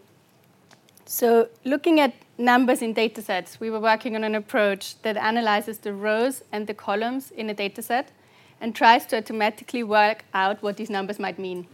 so 1.07 1.49
looking 1.65 2.01
at 2.01 2.15
numbers 2.37 2.83
in 2.83 2.93
data 2.93 3.23
sets, 3.23 3.61
we 3.61 3.71
were 3.71 3.81
working 3.81 4.17
on 4.17 4.25
an 4.25 4.35
approach 4.35 5.01
that 5.03 5.17
analyzes 5.17 5.79
the 5.79 5.93
rows 5.93 6.43
and 6.53 6.67
the 6.67 6.75
columns 6.75 7.31
in 7.31 7.49
a 7.49 7.55
data 7.55 7.81
set 7.81 8.11
and 8.61 8.75
tries 8.75 9.07
to 9.07 9.17
automatically 9.17 9.83
work 9.83 10.25
out 10.35 10.63
what 10.63 10.77
these 10.77 10.91
numbers 10.91 11.19
might 11.19 11.39
mean. 11.39 11.67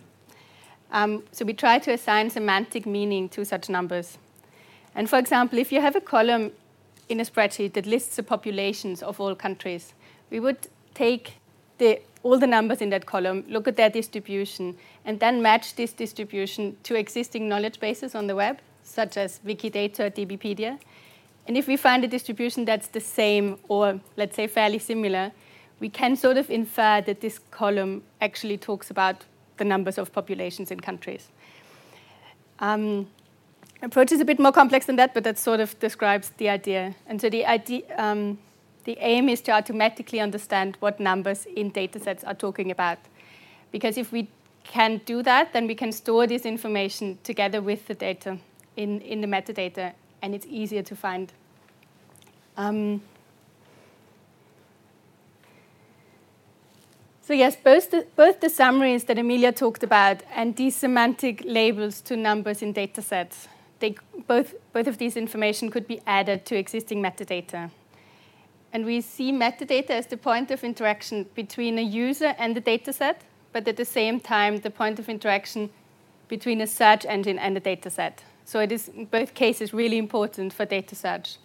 Um, 0.91 1.23
so 1.33 1.45
we 1.45 1.55
try 1.55 1.79
to 1.79 1.93
assign 1.93 2.29
semantic 2.29 2.85
meaning 2.85 3.29
to 3.31 3.45
such 3.45 3.71
numbers. 3.71 4.19
And 4.95 5.09
for 5.09 5.19
example, 5.19 5.59
if 5.59 5.73
you 5.73 5.81
have 5.81 5.97
a 5.97 6.01
column 6.01 6.53
in 7.09 7.19
a 7.19 7.25
spreadsheet 7.25 7.73
that 7.73 7.87
lists 7.87 8.17
the 8.17 8.23
populations 8.23 9.03
of 9.03 9.19
all 9.19 9.35
countries, 9.35 9.95
we 10.31 10.41
would 10.41 10.69
take 10.95 11.35
the, 11.79 12.01
all 12.23 12.39
the 12.39 12.47
numbers 12.47 12.83
in 12.83 12.91
that 12.91 13.07
column, 13.07 13.45
look 13.49 13.67
at 13.67 13.77
their 13.77 13.89
distribution, 13.89 14.77
and 15.07 15.19
then 15.21 15.41
match 15.41 15.77
this 15.77 15.95
distribution 15.95 16.77
to 16.83 16.95
existing 16.95 17.49
knowledge 17.49 17.81
bases 17.81 18.15
on 18.15 18.27
the 18.27 18.37
web, 18.37 18.59
such 18.83 19.17
as 19.17 19.41
Wikidata 19.45 20.01
or 20.01 20.11
DBpedia. 20.11 20.79
And 21.47 21.57
if 21.57 21.67
we 21.67 21.77
find 21.77 22.05
a 22.05 22.09
distribution 22.09 22.65
that's 22.65 22.89
the 22.89 23.01
same 23.01 23.59
or, 23.69 24.01
let's 24.17 24.37
say, 24.37 24.47
fairly 24.47 24.79
similar, 24.79 25.33
we 25.81 25.89
can 25.89 26.15
sort 26.15 26.37
of 26.37 26.51
infer 26.51 27.01
that 27.01 27.21
this 27.21 27.41
column 27.51 28.03
actually 28.21 28.57
talks 28.57 28.91
about 28.91 29.25
the 29.57 29.65
numbers 29.65 29.99
of 29.99 30.13
populations 30.13 30.71
in 30.71 30.79
countries. 30.79 31.29
Um, 32.61 33.09
approach 33.83 34.13
is 34.13 34.21
a 34.21 34.25
bit 34.25 34.39
more 34.39 34.53
complex 34.53 34.87
than 34.87 34.97
that, 34.97 35.15
but 35.15 35.25
that 35.25 35.39
sort 35.39 35.59
of 35.59 35.79
describes 35.81 36.31
the 36.37 36.49
idea. 36.49 36.95
And 37.09 37.21
so 37.21 37.29
the 37.29 37.45
idea, 37.45 37.83
um, 37.99 38.39
the 38.85 38.97
aim 39.01 39.29
is 39.29 39.41
to 39.43 39.53
automatically 39.53 40.21
understand 40.21 40.77
what 40.79 41.01
numbers 41.01 41.47
in 41.47 41.73
datasets 41.73 42.25
are 42.25 42.35
talking 42.35 42.71
about. 42.71 42.99
Because 43.73 43.99
if 43.99 44.13
we 44.13 44.29
can 44.63 45.01
do 45.05 45.23
that, 45.25 45.53
then 45.53 45.67
we 45.67 45.75
can 45.75 45.91
store 45.91 46.29
this 46.29 46.47
information 46.47 47.19
together 47.25 47.61
with 47.61 47.89
the 47.89 47.95
data 47.95 48.39
in, 48.77 49.01
in 49.01 49.21
the 49.21 49.27
metadata, 49.27 49.93
and 50.21 50.35
it's 50.35 50.47
easier 50.47 50.83
to 50.83 50.97
find. 50.97 51.33
Um, 52.57 53.03
So 57.25 57.35
yes, 57.35 57.55
both 57.55 57.93
the, 57.93 58.05
both 58.17 58.41
the 58.41 58.51
summaries 58.51 59.05
that 59.05 59.17
Emilia 59.17 59.53
talked 59.53 59.85
about 59.85 60.23
and 60.35 60.57
these 60.57 60.75
semantic 60.75 61.43
labels 61.45 62.01
to 62.03 62.17
numbers 62.17 62.63
in 62.63 62.75
datasets, 62.75 63.47
they, 63.79 63.95
both, 64.27 64.55
both 64.73 64.89
of 64.89 64.99
these 64.99 65.17
information 65.17 65.71
could 65.71 65.87
be 65.87 66.01
added 66.05 66.45
to 66.47 66.57
existing 66.57 67.01
metadata. 67.01 67.71
And 68.73 68.85
we 68.85 69.01
see 69.01 69.33
metadata 69.33 69.91
as 69.91 70.09
the 70.09 70.17
point 70.17 70.51
of 70.51 70.65
interaction 70.65 71.27
between 71.35 71.79
a 71.79 71.83
user 71.83 72.35
and 72.39 72.57
the 72.57 72.61
dataset, 72.61 73.17
but 73.53 73.69
at 73.69 73.77
the 73.77 73.85
same 73.85 74.19
time, 74.19 74.59
the 74.59 74.71
point 74.71 74.99
of 74.99 75.09
interaction 75.09 75.71
between 76.27 76.61
a 76.61 76.67
search 76.67 77.07
engine 77.07 77.39
and 77.39 77.57
a 77.57 77.61
dataset. 77.61 78.15
So 78.45 78.61
it 78.61 78.73
is, 78.73 78.89
in 78.89 79.07
both 79.07 79.35
cases, 79.35 79.73
really 79.73 79.99
important 79.99 80.53
for 80.53 80.65
data 80.65 80.95
search. 80.95 81.37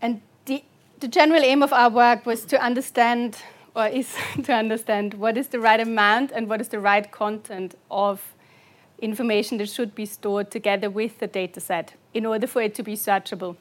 And 0.00 0.20
the 0.46 0.64
the 1.04 1.08
general 1.08 1.42
aim 1.42 1.62
of 1.62 1.72
our 1.72 1.90
work 1.90 2.24
was 2.24 2.46
to 2.46 2.62
understand, 2.62 3.36
or 3.76 3.86
is 3.86 4.16
to 4.44 4.54
understand, 4.54 5.14
what 5.14 5.36
is 5.36 5.48
the 5.48 5.60
right 5.60 5.80
amount 5.80 6.32
and 6.32 6.48
what 6.48 6.60
is 6.60 6.68
the 6.68 6.80
right 6.80 7.10
content 7.10 7.74
of 7.90 8.34
information 9.00 9.58
that 9.58 9.68
should 9.68 9.94
be 9.94 10.06
stored 10.06 10.50
together 10.50 10.88
with 10.88 11.18
the 11.18 11.26
data 11.26 11.60
set 11.60 11.92
in 12.14 12.24
order 12.24 12.46
for 12.46 12.62
it 12.62 12.74
to 12.76 12.82
be 12.82 12.94
searchable. 12.94 13.56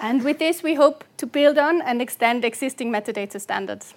And 0.00 0.24
with 0.24 0.38
this, 0.38 0.62
we 0.62 0.74
hope 0.74 1.04
to 1.16 1.26
build 1.26 1.58
on 1.58 1.82
and 1.82 2.00
extend 2.00 2.44
existing 2.44 2.90
metadata 2.90 3.40
standards. 3.40 3.94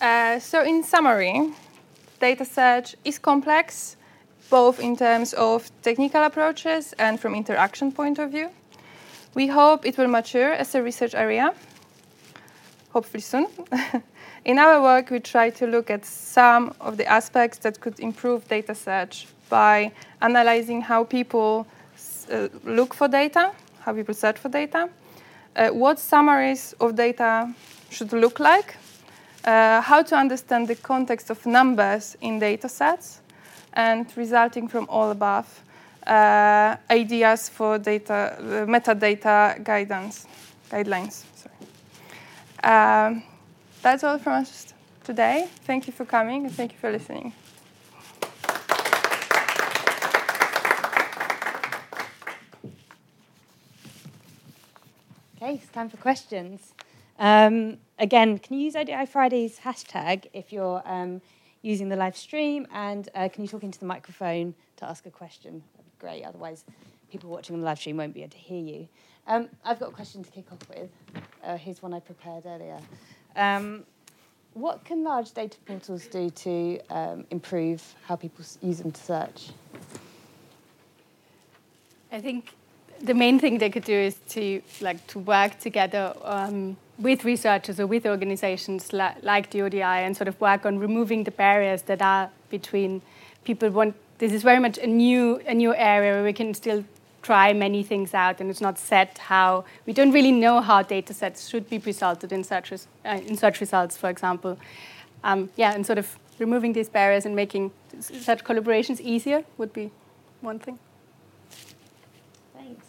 Uh, 0.00 0.38
so, 0.38 0.62
in 0.62 0.82
summary, 0.82 1.52
data 2.22 2.44
search 2.44 2.96
is 3.04 3.18
complex 3.18 3.96
both 4.48 4.78
in 4.80 4.96
terms 4.96 5.34
of 5.34 5.70
technical 5.82 6.22
approaches 6.22 6.94
and 6.98 7.18
from 7.18 7.34
interaction 7.34 7.90
point 7.90 8.18
of 8.18 8.30
view. 8.30 8.48
We 9.34 9.48
hope 9.48 9.84
it 9.84 9.98
will 9.98 10.08
mature 10.08 10.52
as 10.52 10.74
a 10.74 10.82
research 10.82 11.14
area. 11.14 11.52
hopefully 12.92 13.22
soon. 13.22 13.46
in 14.44 14.58
our 14.58 14.82
work, 14.82 15.10
we 15.10 15.20
try 15.20 15.50
to 15.50 15.66
look 15.66 15.90
at 15.90 16.04
some 16.04 16.74
of 16.80 16.96
the 16.96 17.06
aspects 17.06 17.58
that 17.58 17.80
could 17.80 17.98
improve 18.00 18.46
data 18.48 18.74
search 18.74 19.26
by 19.48 19.90
analyzing 20.20 20.82
how 20.82 21.04
people 21.04 21.66
uh, 22.30 22.48
look 22.64 22.94
for 22.94 23.08
data, 23.08 23.50
how 23.80 23.92
people 23.92 24.14
search 24.14 24.38
for 24.38 24.48
data, 24.48 24.88
uh, 25.56 25.68
what 25.70 25.98
summaries 25.98 26.74
of 26.80 26.94
data 26.94 27.52
should 27.90 28.12
look 28.12 28.38
like, 28.40 28.76
uh, 29.44 29.80
how 29.80 30.02
to 30.02 30.16
understand 30.16 30.68
the 30.68 30.74
context 30.76 31.30
of 31.30 31.44
numbers 31.46 32.16
in 32.20 32.38
data 32.38 32.68
sets, 32.68 33.20
and 33.74 34.06
resulting 34.16 34.68
from 34.68 34.86
all 34.88 35.10
above, 35.10 35.62
uh, 36.06 36.76
ideas 36.90 37.48
for 37.48 37.78
data, 37.78 38.36
uh, 38.38 38.66
metadata 38.66 39.62
guidance, 39.62 40.26
guidelines. 40.70 41.24
Sorry. 41.34 41.54
Um, 42.64 43.22
that's 43.82 44.04
all 44.04 44.18
from 44.18 44.42
us 44.42 44.74
today. 45.04 45.48
Thank 45.64 45.86
you 45.86 45.92
for 45.92 46.04
coming 46.04 46.44
and 46.46 46.54
thank 46.54 46.72
you 46.72 46.78
for 46.78 46.90
listening. 46.90 47.32
Okay, 55.36 55.54
it's 55.54 55.66
time 55.72 55.88
for 55.88 55.96
questions. 55.96 56.72
Um, 57.18 57.78
again, 57.98 58.38
can 58.38 58.56
you 58.56 58.64
use 58.64 58.76
ODI 58.76 59.06
Fridays 59.06 59.58
hashtag 59.58 60.26
if 60.32 60.52
you're 60.52 60.82
um, 60.84 61.20
using 61.62 61.88
the 61.88 61.96
live 61.96 62.16
stream? 62.16 62.66
And 62.72 63.08
uh, 63.14 63.28
can 63.28 63.42
you 63.42 63.48
talk 63.48 63.62
into 63.62 63.78
the 63.78 63.86
microphone 63.86 64.54
to 64.76 64.88
ask 64.88 65.06
a 65.06 65.10
question? 65.10 65.62
That'd 65.74 65.86
be 65.86 66.00
great. 66.00 66.24
Otherwise, 66.24 66.64
people 67.10 67.30
watching 67.30 67.54
on 67.54 67.60
the 67.60 67.66
live 67.66 67.78
stream 67.78 67.96
won't 67.96 68.14
be 68.14 68.22
able 68.22 68.32
to 68.32 68.38
hear 68.38 68.62
you. 68.62 68.88
Um, 69.26 69.48
I've 69.64 69.78
got 69.78 69.90
a 69.90 69.92
question 69.92 70.24
to 70.24 70.30
kick 70.30 70.46
off 70.50 70.68
with. 70.68 70.90
Uh, 71.44 71.56
here's 71.56 71.82
one 71.82 71.94
I 71.94 72.00
prepared 72.00 72.44
earlier. 72.46 72.78
Um, 73.36 73.84
what 74.54 74.84
can 74.84 75.04
large 75.04 75.32
data 75.32 75.56
portals 75.64 76.06
do 76.06 76.28
to 76.28 76.80
um, 76.90 77.24
improve 77.30 77.82
how 78.04 78.16
people 78.16 78.44
use 78.60 78.78
them 78.78 78.92
to 78.92 79.00
search? 79.00 79.50
I 82.10 82.20
think 82.20 82.52
the 83.00 83.14
main 83.14 83.40
thing 83.40 83.58
they 83.58 83.70
could 83.70 83.84
do 83.84 83.94
is 83.94 84.16
to 84.30 84.60
like 84.80 85.06
to 85.08 85.18
work 85.18 85.58
together 85.58 86.14
um, 86.22 86.76
with 87.02 87.24
researchers 87.24 87.80
or 87.80 87.86
with 87.86 88.06
organizations 88.06 88.92
li- 88.92 89.18
like 89.22 89.50
the 89.50 89.62
ODI 89.62 89.82
and 89.82 90.16
sort 90.16 90.28
of 90.28 90.40
work 90.40 90.64
on 90.64 90.78
removing 90.78 91.24
the 91.24 91.30
barriers 91.30 91.82
that 91.82 92.00
are 92.00 92.30
between 92.48 93.02
people. 93.44 93.68
Want 93.70 93.94
this 94.18 94.32
is 94.32 94.42
very 94.42 94.60
much 94.60 94.78
a 94.78 94.86
new 94.86 95.40
a 95.46 95.54
new 95.54 95.74
area 95.74 96.12
where 96.14 96.24
we 96.24 96.32
can 96.32 96.54
still 96.54 96.84
try 97.22 97.52
many 97.52 97.82
things 97.82 98.14
out, 98.14 98.40
and 98.40 98.50
it's 98.50 98.60
not 98.60 98.78
set 98.78 99.18
how 99.18 99.64
we 99.86 99.92
don't 99.92 100.12
really 100.12 100.32
know 100.32 100.60
how 100.60 100.82
data 100.82 101.14
sets 101.14 101.48
should 101.48 101.68
be 101.68 101.78
resulted 101.78 102.32
in 102.32 102.44
search 102.44 102.70
res- 102.70 102.88
uh, 103.04 103.20
in 103.26 103.36
search 103.36 103.60
results, 103.60 103.96
for 103.96 104.08
example. 104.08 104.58
Um, 105.24 105.50
yeah, 105.56 105.72
and 105.74 105.86
sort 105.86 105.98
of 105.98 106.18
removing 106.38 106.72
these 106.72 106.88
barriers 106.88 107.26
and 107.26 107.36
making 107.36 107.70
such 108.00 108.42
collaborations 108.44 109.00
easier 109.00 109.44
would 109.58 109.72
be 109.72 109.90
one 110.40 110.58
thing. 110.58 110.78
Thanks 112.54 112.86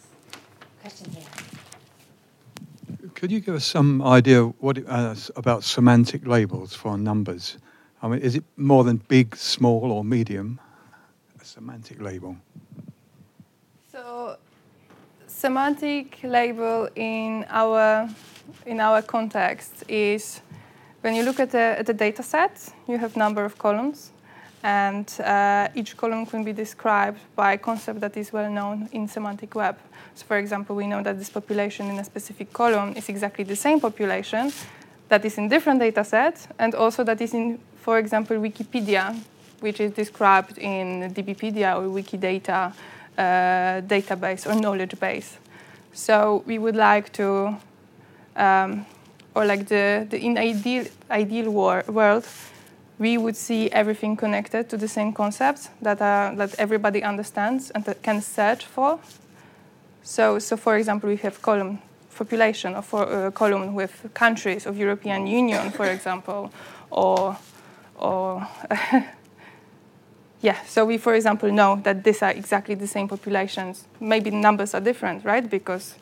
question 0.80 1.10
here. 1.12 1.33
Could 3.24 3.32
you 3.32 3.40
give 3.40 3.54
us 3.54 3.64
some 3.64 4.02
idea 4.02 4.44
what 4.44 4.76
uh, 4.86 5.14
about 5.34 5.64
semantic 5.64 6.26
labels 6.26 6.74
for 6.74 6.98
numbers? 6.98 7.56
I 8.02 8.08
mean, 8.08 8.18
is 8.18 8.34
it 8.34 8.44
more 8.58 8.84
than 8.84 8.98
big, 9.08 9.34
small, 9.34 9.92
or 9.92 10.04
medium? 10.04 10.60
A 11.40 11.44
semantic 11.46 12.02
label. 12.02 12.36
So, 13.90 14.36
semantic 15.26 16.18
label 16.22 16.86
in 16.96 17.46
our 17.48 18.10
in 18.66 18.78
our 18.78 19.00
context 19.00 19.84
is 19.88 20.42
when 21.00 21.14
you 21.14 21.22
look 21.22 21.40
at 21.40 21.50
the, 21.50 21.78
at 21.78 21.86
the 21.86 21.94
data 21.94 22.22
set, 22.22 22.74
you 22.86 22.98
have 22.98 23.16
number 23.16 23.46
of 23.46 23.56
columns, 23.56 24.12
and 24.64 25.20
uh, 25.20 25.68
each 25.74 25.94
column 25.94 26.24
can 26.24 26.42
be 26.42 26.52
described 26.52 27.20
by 27.36 27.52
a 27.52 27.58
concept 27.58 28.00
that 28.00 28.16
is 28.16 28.32
well 28.32 28.50
known 28.50 28.88
in 28.92 29.06
semantic 29.06 29.54
web. 29.54 29.76
So, 30.14 30.24
for 30.24 30.38
example, 30.38 30.74
we 30.74 30.86
know 30.86 31.02
that 31.02 31.18
this 31.18 31.28
population 31.28 31.90
in 31.90 31.98
a 31.98 32.04
specific 32.04 32.50
column 32.52 32.94
is 32.96 33.10
exactly 33.10 33.44
the 33.44 33.56
same 33.56 33.78
population 33.78 34.50
that 35.10 35.22
is 35.24 35.36
in 35.36 35.48
different 35.48 35.80
data 35.80 36.02
sets, 36.02 36.48
and 36.58 36.74
also 36.74 37.04
that 37.04 37.20
is 37.20 37.34
in, 37.34 37.58
for 37.76 37.98
example, 37.98 38.38
Wikipedia, 38.38 39.14
which 39.60 39.80
is 39.80 39.92
described 39.92 40.56
in 40.56 41.12
DBpedia 41.12 41.76
or 41.76 41.82
Wikidata 41.88 42.72
uh, 43.18 43.22
database 43.82 44.46
or 44.46 44.58
knowledge 44.58 44.98
base. 44.98 45.36
So 45.92 46.42
we 46.46 46.58
would 46.58 46.74
like 46.74 47.12
to, 47.12 47.56
um, 48.34 48.86
or 49.34 49.44
like 49.44 49.68
the, 49.68 50.06
the 50.08 50.18
in 50.18 50.38
ideal 50.38 50.86
ideal 51.10 51.50
war, 51.50 51.84
world, 51.86 52.26
we 52.98 53.18
would 53.18 53.36
see 53.36 53.70
everything 53.70 54.16
connected 54.16 54.68
to 54.68 54.76
the 54.76 54.88
same 54.88 55.12
concepts 55.12 55.70
that 55.82 56.00
are, 56.00 56.34
that 56.36 56.54
everybody 56.58 57.02
understands 57.02 57.70
and 57.70 57.84
can 58.02 58.20
search 58.22 58.66
for. 58.66 58.98
So, 60.02 60.38
so 60.38 60.56
for 60.56 60.76
example, 60.76 61.08
we 61.08 61.16
have 61.16 61.42
column 61.42 61.78
population 62.14 62.74
of 62.74 62.92
a 62.94 62.96
uh, 62.96 63.30
column 63.30 63.74
with 63.74 64.10
countries 64.14 64.66
of 64.66 64.76
European 64.76 65.26
Union, 65.26 65.70
for 65.70 65.86
example, 65.86 66.52
or 66.90 67.36
or 67.96 68.46
yeah. 70.40 70.62
So 70.66 70.84
we, 70.84 70.98
for 70.98 71.14
example, 71.14 71.50
know 71.50 71.80
that 71.82 72.04
these 72.04 72.22
are 72.22 72.30
exactly 72.30 72.74
the 72.74 72.86
same 72.86 73.08
populations. 73.08 73.86
Maybe 74.00 74.30
numbers 74.30 74.74
are 74.74 74.80
different, 74.80 75.24
right? 75.24 75.48
Because 75.48 75.96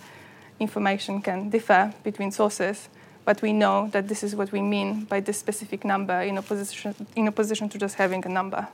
information 0.61 1.22
can 1.22 1.50
differ 1.50 1.92
between 2.02 2.33
sources, 2.33 2.88
but 3.25 3.43
we 3.43 3.53
know 3.53 3.89
that 3.93 4.09
this 4.09 4.23
is 4.23 4.35
what 4.35 4.53
we 4.53 4.61
mean 4.61 5.05
by 5.05 5.21
this 5.21 5.39
specific 5.39 5.85
number 5.85 6.21
in 6.23 6.39
opposition 6.39 6.95
in 7.17 7.29
opposition 7.29 7.69
to 7.69 7.79
just 7.79 7.97
having 7.97 8.25
a 8.27 8.29
number. 8.29 8.69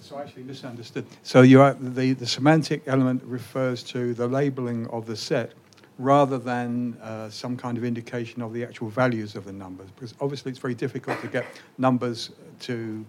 So 0.00 0.16
I 0.16 0.22
actually 0.22 0.42
misunderstood. 0.42 1.06
So 1.22 1.40
you 1.40 1.62
are, 1.62 1.72
the, 1.72 2.12
the 2.12 2.26
semantic 2.26 2.82
element 2.86 3.22
refers 3.24 3.82
to 3.84 4.12
the 4.12 4.28
labeling 4.28 4.86
of 4.88 5.06
the 5.06 5.16
set 5.16 5.52
rather 5.98 6.36
than 6.38 6.98
uh, 7.02 7.30
some 7.30 7.56
kind 7.56 7.78
of 7.78 7.84
indication 7.84 8.42
of 8.42 8.52
the 8.52 8.62
actual 8.64 8.90
values 8.90 9.34
of 9.34 9.46
the 9.46 9.52
numbers. 9.52 9.88
Because 9.92 10.14
obviously 10.20 10.50
it's 10.50 10.60
very 10.60 10.74
difficult 10.74 11.20
to 11.22 11.26
get 11.28 11.46
numbers 11.78 12.30
to 12.60 13.04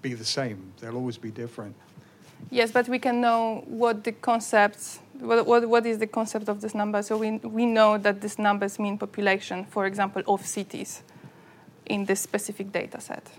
be 0.00 0.14
the 0.14 0.24
same. 0.24 0.72
They'll 0.80 0.96
always 0.96 1.18
be 1.18 1.30
different. 1.30 1.76
Yes, 2.50 2.72
but 2.72 2.88
we 2.88 2.98
can 2.98 3.20
know 3.20 3.62
what 3.66 4.04
the 4.04 4.12
concepts, 4.12 5.00
what, 5.20 5.46
what, 5.46 5.68
what 5.68 5.86
is 5.86 5.98
the 5.98 6.06
concept 6.06 6.48
of 6.48 6.60
this 6.60 6.74
number. 6.74 7.02
So 7.02 7.16
we, 7.16 7.38
we 7.38 7.66
know 7.66 7.98
that 7.98 8.20
these 8.20 8.38
numbers 8.38 8.78
mean 8.78 8.98
population, 8.98 9.64
for 9.64 9.86
example, 9.86 10.22
of 10.26 10.44
cities 10.44 11.02
in 11.86 12.04
this 12.04 12.20
specific 12.20 12.72
data 12.72 13.00
set. 13.00 13.30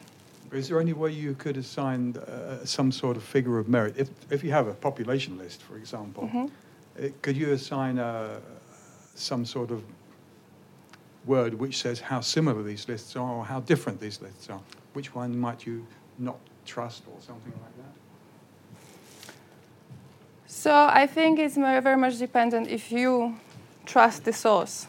Is 0.52 0.70
there 0.70 0.80
any 0.80 0.94
way 0.94 1.12
you 1.12 1.34
could 1.34 1.58
assign 1.58 2.16
uh, 2.16 2.64
some 2.66 2.92
sort 2.92 3.18
of 3.18 3.24
figure 3.24 3.58
of 3.58 3.68
merit? 3.68 3.96
If, 3.98 4.10
if 4.30 4.44
you 4.44 4.52
have 4.52 4.68
a 4.68 4.74
population 4.74 5.38
list, 5.38 5.62
for 5.64 5.76
example, 5.76 6.24
mm-hmm. 6.24 6.46
it, 7.04 7.22
could 7.22 7.36
you 7.36 7.52
assign 7.52 7.98
a, 7.98 8.40
some 9.16 9.46
sort 9.46 9.72
of 9.72 9.84
word 11.26 11.56
which 11.56 11.82
says 11.82 12.00
how 12.00 12.22
similar 12.22 12.62
these 12.62 12.88
lists 12.88 13.16
are 13.16 13.34
or 13.34 13.44
how 13.44 13.60
different 13.62 14.00
these 14.00 14.22
lists 14.22 14.50
are? 14.50 14.62
Which 14.94 15.14
one 15.14 15.38
might 15.38 15.66
you 15.66 15.86
not 16.20 16.38
trust 16.66 17.04
or 17.08 17.20
something 17.20 17.52
like 17.52 17.75
that? 17.75 17.75
So 20.56 20.72
I 20.74 21.06
think 21.06 21.38
it's 21.38 21.56
very 21.56 21.98
much 21.98 22.18
dependent 22.18 22.70
if 22.70 22.91
you 22.91 23.36
trust 23.86 24.24
the 24.24 24.34
source 24.34 24.88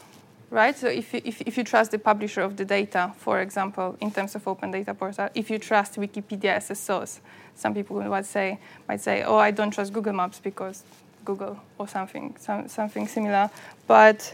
right? 0.49 0.77
So 0.77 0.87
if 0.87 1.13
you, 1.13 1.21
if, 1.25 1.41
if 1.41 1.57
you 1.57 1.63
trust 1.63 1.91
the 1.91 1.99
publisher 1.99 2.41
of 2.41 2.55
the 2.55 2.65
data, 2.65 3.13
for 3.17 3.41
example, 3.41 3.97
in 3.99 4.11
terms 4.11 4.35
of 4.35 4.47
open 4.47 4.71
data 4.71 4.93
portal, 4.93 5.29
if 5.35 5.49
you 5.49 5.59
trust 5.59 5.95
Wikipedia 5.95 6.55
as 6.55 6.71
a 6.71 6.75
source, 6.75 7.19
some 7.55 7.73
people 7.73 8.01
might 8.01 8.25
say, 8.25 8.59
might 8.87 9.01
say, 9.01 9.23
oh, 9.23 9.37
I 9.37 9.51
don't 9.51 9.71
trust 9.71 9.91
Google 9.93 10.13
Maps 10.13 10.39
because 10.39 10.83
Google 11.25 11.59
or 11.77 11.87
something, 11.87 12.35
some, 12.39 12.67
something 12.67 13.07
similar. 13.07 13.49
But 13.87 14.33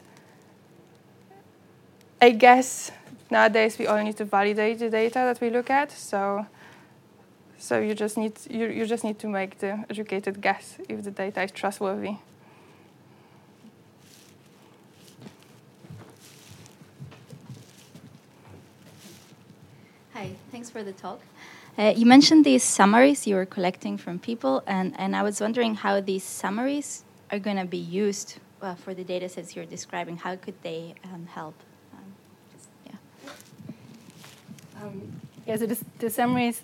I 2.22 2.30
guess 2.30 2.92
nowadays 3.32 3.80
we 3.80 3.88
all 3.88 4.02
need 4.04 4.18
to 4.18 4.26
validate 4.26 4.80
the 4.80 4.90
data 4.90 5.20
that 5.20 5.42
we 5.42 5.50
look 5.50 5.70
at. 5.70 5.92
So, 5.92 6.46
so 7.64 7.80
you 7.80 7.96
just 7.96 8.18
need 8.18 8.34
you, 8.50 8.68
you 8.68 8.86
just 8.86 9.06
need 9.06 9.18
to 9.20 9.28
make 9.30 9.60
the 9.60 9.86
educated 9.90 10.42
guess 10.42 10.78
if 10.90 11.02
the 11.06 11.12
data 11.12 11.42
is 11.44 11.52
trustworthy. 11.52 12.16
Hi, 20.14 20.32
thanks 20.52 20.70
for 20.70 20.84
the 20.84 20.92
talk. 20.92 21.22
Uh, 21.78 21.94
you 21.96 22.06
mentioned 22.06 22.44
these 22.44 22.64
summaries 22.64 23.26
you 23.26 23.36
were 23.36 23.46
collecting 23.46 23.98
from 23.98 24.20
people, 24.20 24.62
and, 24.68 24.94
and 24.98 25.16
I 25.16 25.24
was 25.24 25.40
wondering 25.40 25.76
how 25.76 26.02
these 26.02 26.26
summaries 26.26 27.06
are 27.32 27.40
going 27.40 27.58
to 27.58 27.66
be 27.66 27.78
used 27.78 28.40
uh, 28.62 28.76
for 28.76 28.94
the 28.94 29.06
data 29.06 29.30
sets 29.30 29.56
you're 29.56 29.66
describing. 29.66 30.18
How 30.18 30.36
could 30.36 30.62
they 30.64 30.96
um, 31.06 31.28
help? 31.28 31.56
Um, 31.94 32.14
yeah. 32.86 33.32
Um, 34.84 35.22
yeah, 35.48 35.56
so 35.56 35.66
the, 35.66 35.78
the 36.00 36.10
summaries, 36.10 36.62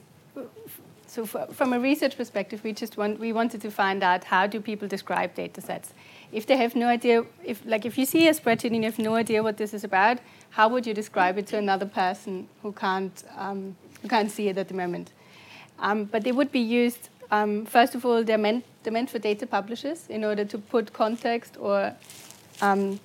so 1.19 1.25
so 1.25 1.53
from 1.53 1.73
a 1.73 1.79
research 1.79 2.15
perspective, 2.15 2.63
we 2.63 2.71
just 2.73 2.97
want 2.97 3.19
we 3.19 3.33
wanted 3.33 3.61
to 3.61 3.71
find 3.71 4.03
out 4.03 4.23
how 4.23 4.47
do 4.47 4.61
people 4.61 4.87
describe 4.87 5.33
data 5.35 5.61
sets. 5.61 5.93
If 6.31 6.45
they 6.45 6.55
have 6.57 6.75
no 6.75 6.87
idea, 6.87 7.25
if 7.43 7.61
like 7.65 7.85
if 7.85 7.97
you 7.97 8.05
see 8.05 8.27
a 8.27 8.33
spreadsheet 8.33 8.71
and 8.73 8.77
you 8.77 8.83
have 8.83 8.99
no 8.99 9.15
idea 9.15 9.43
what 9.43 9.57
this 9.57 9.73
is 9.73 9.83
about, 9.83 10.19
how 10.51 10.69
would 10.69 10.87
you 10.87 10.93
describe 10.93 11.37
it 11.37 11.47
to 11.47 11.57
another 11.57 11.85
person 11.85 12.47
who 12.61 12.71
can't 12.71 13.23
um, 13.37 13.75
who 14.01 14.07
can't 14.07 14.31
see 14.31 14.47
it 14.47 14.57
at 14.57 14.67
the 14.67 14.73
moment? 14.73 15.11
Um, 15.79 16.05
but 16.05 16.23
they 16.23 16.31
would 16.31 16.51
be 16.51 16.59
used. 16.59 17.09
Um, 17.31 17.65
first 17.65 17.95
of 17.95 18.05
all, 18.05 18.23
they're 18.23 18.37
meant 18.37 18.63
they're 18.83 18.93
meant 18.93 19.09
for 19.09 19.19
data 19.19 19.45
publishers 19.45 20.07
in 20.09 20.23
order 20.23 20.45
to 20.45 20.57
put 20.57 20.93
context 20.93 21.57
or 21.59 21.93
um, 22.61 22.99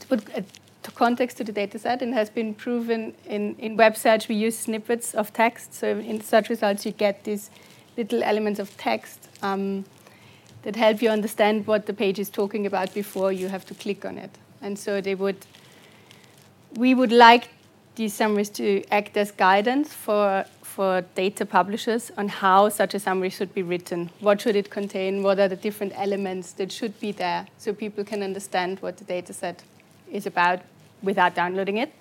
to 0.00 0.06
put 0.08 0.26
to 0.26 0.44
context 0.94 1.36
to 1.38 1.44
the 1.44 1.52
data 1.52 1.78
set 1.78 2.02
and 2.02 2.14
has 2.14 2.30
been 2.30 2.54
proven 2.54 3.14
in, 3.26 3.56
in 3.56 3.76
web 3.76 3.96
search. 3.96 4.28
We 4.28 4.34
use 4.34 4.58
snippets 4.58 5.14
of 5.14 5.32
text. 5.32 5.74
So 5.74 5.98
in 5.98 6.20
search 6.20 6.48
results, 6.48 6.86
you 6.86 6.92
get 6.92 7.24
these 7.24 7.50
little 7.96 8.22
elements 8.22 8.60
of 8.60 8.76
text 8.76 9.28
um, 9.42 9.84
that 10.62 10.76
help 10.76 11.02
you 11.02 11.08
understand 11.08 11.66
what 11.66 11.86
the 11.86 11.92
page 11.92 12.18
is 12.18 12.28
talking 12.28 12.66
about 12.66 12.92
before 12.92 13.32
you 13.32 13.48
have 13.48 13.64
to 13.66 13.74
click 13.74 14.04
on 14.04 14.18
it. 14.18 14.30
And 14.60 14.78
so 14.78 15.00
they 15.00 15.14
would, 15.14 15.46
we 16.74 16.94
would 16.94 17.12
like 17.12 17.48
these 17.94 18.12
summaries 18.14 18.50
to 18.50 18.84
act 18.90 19.16
as 19.16 19.30
guidance 19.30 19.92
for, 19.92 20.44
for 20.62 21.02
data 21.14 21.46
publishers 21.46 22.12
on 22.16 22.28
how 22.28 22.68
such 22.68 22.94
a 22.94 23.00
summary 23.00 23.30
should 23.30 23.54
be 23.54 23.62
written. 23.62 24.10
What 24.20 24.40
should 24.40 24.56
it 24.56 24.70
contain? 24.70 25.22
What 25.22 25.38
are 25.38 25.48
the 25.48 25.56
different 25.56 25.92
elements 25.96 26.52
that 26.52 26.70
should 26.70 26.98
be 27.00 27.12
there 27.12 27.46
so 27.58 27.72
people 27.72 28.04
can 28.04 28.22
understand 28.22 28.80
what 28.80 28.98
the 28.98 29.04
data 29.04 29.32
set 29.32 29.62
is 30.10 30.26
about 30.26 30.60
without 31.02 31.34
downloading 31.34 31.78
it. 31.78 31.92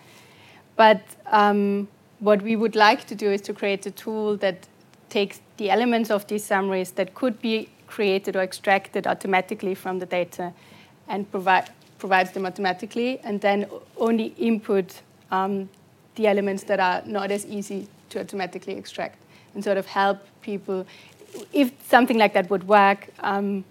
But 0.75 1.01
um, 1.27 1.87
what 2.19 2.41
we 2.41 2.55
would 2.55 2.75
like 2.75 3.05
to 3.07 3.15
do 3.15 3.31
is 3.31 3.41
to 3.41 3.53
create 3.53 3.85
a 3.85 3.91
tool 3.91 4.37
that 4.37 4.67
takes 5.09 5.41
the 5.57 5.69
elements 5.69 6.09
of 6.09 6.27
these 6.27 6.43
summaries 6.43 6.91
that 6.91 7.13
could 7.13 7.41
be 7.41 7.69
created 7.87 8.35
or 8.35 8.41
extracted 8.41 9.07
automatically 9.07 9.75
from 9.75 9.99
the 9.99 10.05
data 10.05 10.51
and 11.07 11.29
provide, 11.31 11.69
provides 11.99 12.31
them 12.31 12.45
automatically, 12.45 13.19
and 13.23 13.39
then 13.41 13.67
only 13.97 14.33
input 14.37 15.01
um, 15.31 15.69
the 16.15 16.27
elements 16.27 16.63
that 16.63 16.79
are 16.79 17.03
not 17.05 17.31
as 17.31 17.45
easy 17.45 17.87
to 18.09 18.19
automatically 18.19 18.73
extract 18.73 19.17
and 19.53 19.63
sort 19.63 19.77
of 19.77 19.85
help 19.85 20.19
people. 20.41 20.85
If 21.53 21.71
something 21.87 22.17
like 22.17 22.33
that 22.33 22.49
would 22.49 22.67
work, 22.67 23.07
um, 23.19 23.63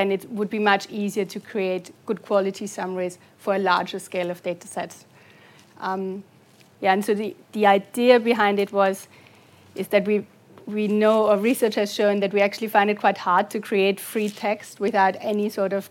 then 0.00 0.10
it 0.10 0.30
would 0.30 0.48
be 0.48 0.58
much 0.58 0.88
easier 0.88 1.26
to 1.26 1.38
create 1.38 1.92
good 2.06 2.22
quality 2.22 2.66
summaries 2.66 3.18
for 3.36 3.54
a 3.54 3.58
larger 3.58 3.98
scale 3.98 4.30
of 4.30 4.42
data 4.42 4.66
sets. 4.66 5.04
Um, 5.78 6.24
yeah, 6.80 6.94
and 6.94 7.04
so 7.04 7.12
the, 7.14 7.36
the 7.52 7.66
idea 7.66 8.18
behind 8.18 8.58
it 8.58 8.72
was 8.72 9.08
is 9.74 9.88
that 9.88 10.06
we 10.06 10.26
we 10.66 10.86
know 10.86 11.28
or 11.28 11.36
research 11.36 11.74
has 11.74 11.92
shown 11.92 12.20
that 12.20 12.32
we 12.32 12.40
actually 12.40 12.68
find 12.68 12.90
it 12.90 12.98
quite 13.00 13.18
hard 13.18 13.50
to 13.50 13.60
create 13.60 13.98
free 13.98 14.28
text 14.28 14.78
without 14.78 15.16
any 15.20 15.48
sort 15.48 15.72
of 15.72 15.90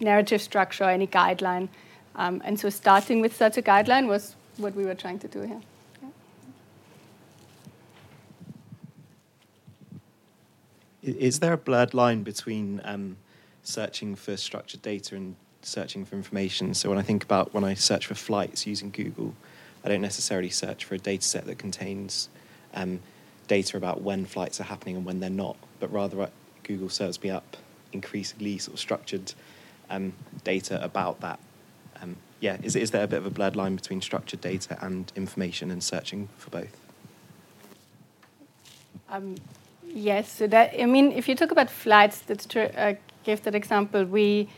narrative 0.00 0.42
structure 0.42 0.84
or 0.84 0.90
any 0.90 1.06
guideline. 1.06 1.68
Um, 2.14 2.42
and 2.44 2.60
so 2.60 2.68
starting 2.68 3.22
with 3.22 3.34
such 3.34 3.56
a 3.56 3.62
guideline 3.62 4.06
was 4.06 4.36
what 4.58 4.74
we 4.74 4.84
were 4.84 4.94
trying 4.94 5.18
to 5.20 5.28
do 5.28 5.40
here. 5.42 5.62
Is 11.02 11.38
there 11.40 11.54
a 11.54 11.56
blurred 11.56 11.94
line 11.94 12.22
between 12.22 12.82
um, 12.84 13.16
searching 13.68 14.14
for 14.14 14.36
structured 14.36 14.80
data 14.80 15.14
and 15.14 15.36
searching 15.60 16.04
for 16.04 16.16
information. 16.16 16.72
So 16.72 16.88
when 16.88 16.98
I 16.98 17.02
think 17.02 17.22
about 17.22 17.52
when 17.52 17.64
I 17.64 17.74
search 17.74 18.06
for 18.06 18.14
flights 18.14 18.66
using 18.66 18.90
Google, 18.90 19.34
I 19.84 19.88
don't 19.88 20.00
necessarily 20.00 20.48
search 20.48 20.84
for 20.84 20.94
a 20.94 20.98
data 20.98 21.22
set 21.22 21.44
that 21.46 21.58
contains 21.58 22.30
um, 22.74 23.00
data 23.46 23.76
about 23.76 24.00
when 24.00 24.24
flights 24.24 24.60
are 24.60 24.64
happening 24.64 24.96
and 24.96 25.04
when 25.04 25.20
they're 25.20 25.30
not, 25.30 25.56
but 25.80 25.92
rather 25.92 26.22
uh, 26.22 26.30
Google 26.62 26.88
serves 26.88 27.22
me 27.22 27.30
up 27.30 27.56
increasingly 27.92 28.58
sort 28.58 28.74
of 28.74 28.80
structured 28.80 29.34
um, 29.90 30.12
data 30.44 30.82
about 30.82 31.20
that. 31.20 31.38
Um, 32.00 32.16
yeah, 32.40 32.56
is, 32.62 32.74
is 32.76 32.90
there 32.90 33.04
a 33.04 33.06
bit 33.06 33.18
of 33.18 33.26
a 33.26 33.30
blurred 33.30 33.56
line 33.56 33.76
between 33.76 34.00
structured 34.00 34.40
data 34.40 34.78
and 34.80 35.12
information 35.14 35.70
and 35.70 35.82
searching 35.82 36.28
for 36.38 36.50
both? 36.50 36.76
Um, 39.10 39.36
yes, 39.86 40.30
so 40.30 40.46
that 40.46 40.74
I 40.78 40.86
mean, 40.86 41.12
if 41.12 41.28
you 41.28 41.34
talk 41.34 41.50
about 41.50 41.70
flights, 41.70 42.20
that's 42.20 42.46
true. 42.46 42.70
Uh, 42.76 42.94
give 43.28 43.42
that 43.42 43.54
example, 43.54 44.04
we 44.04 44.48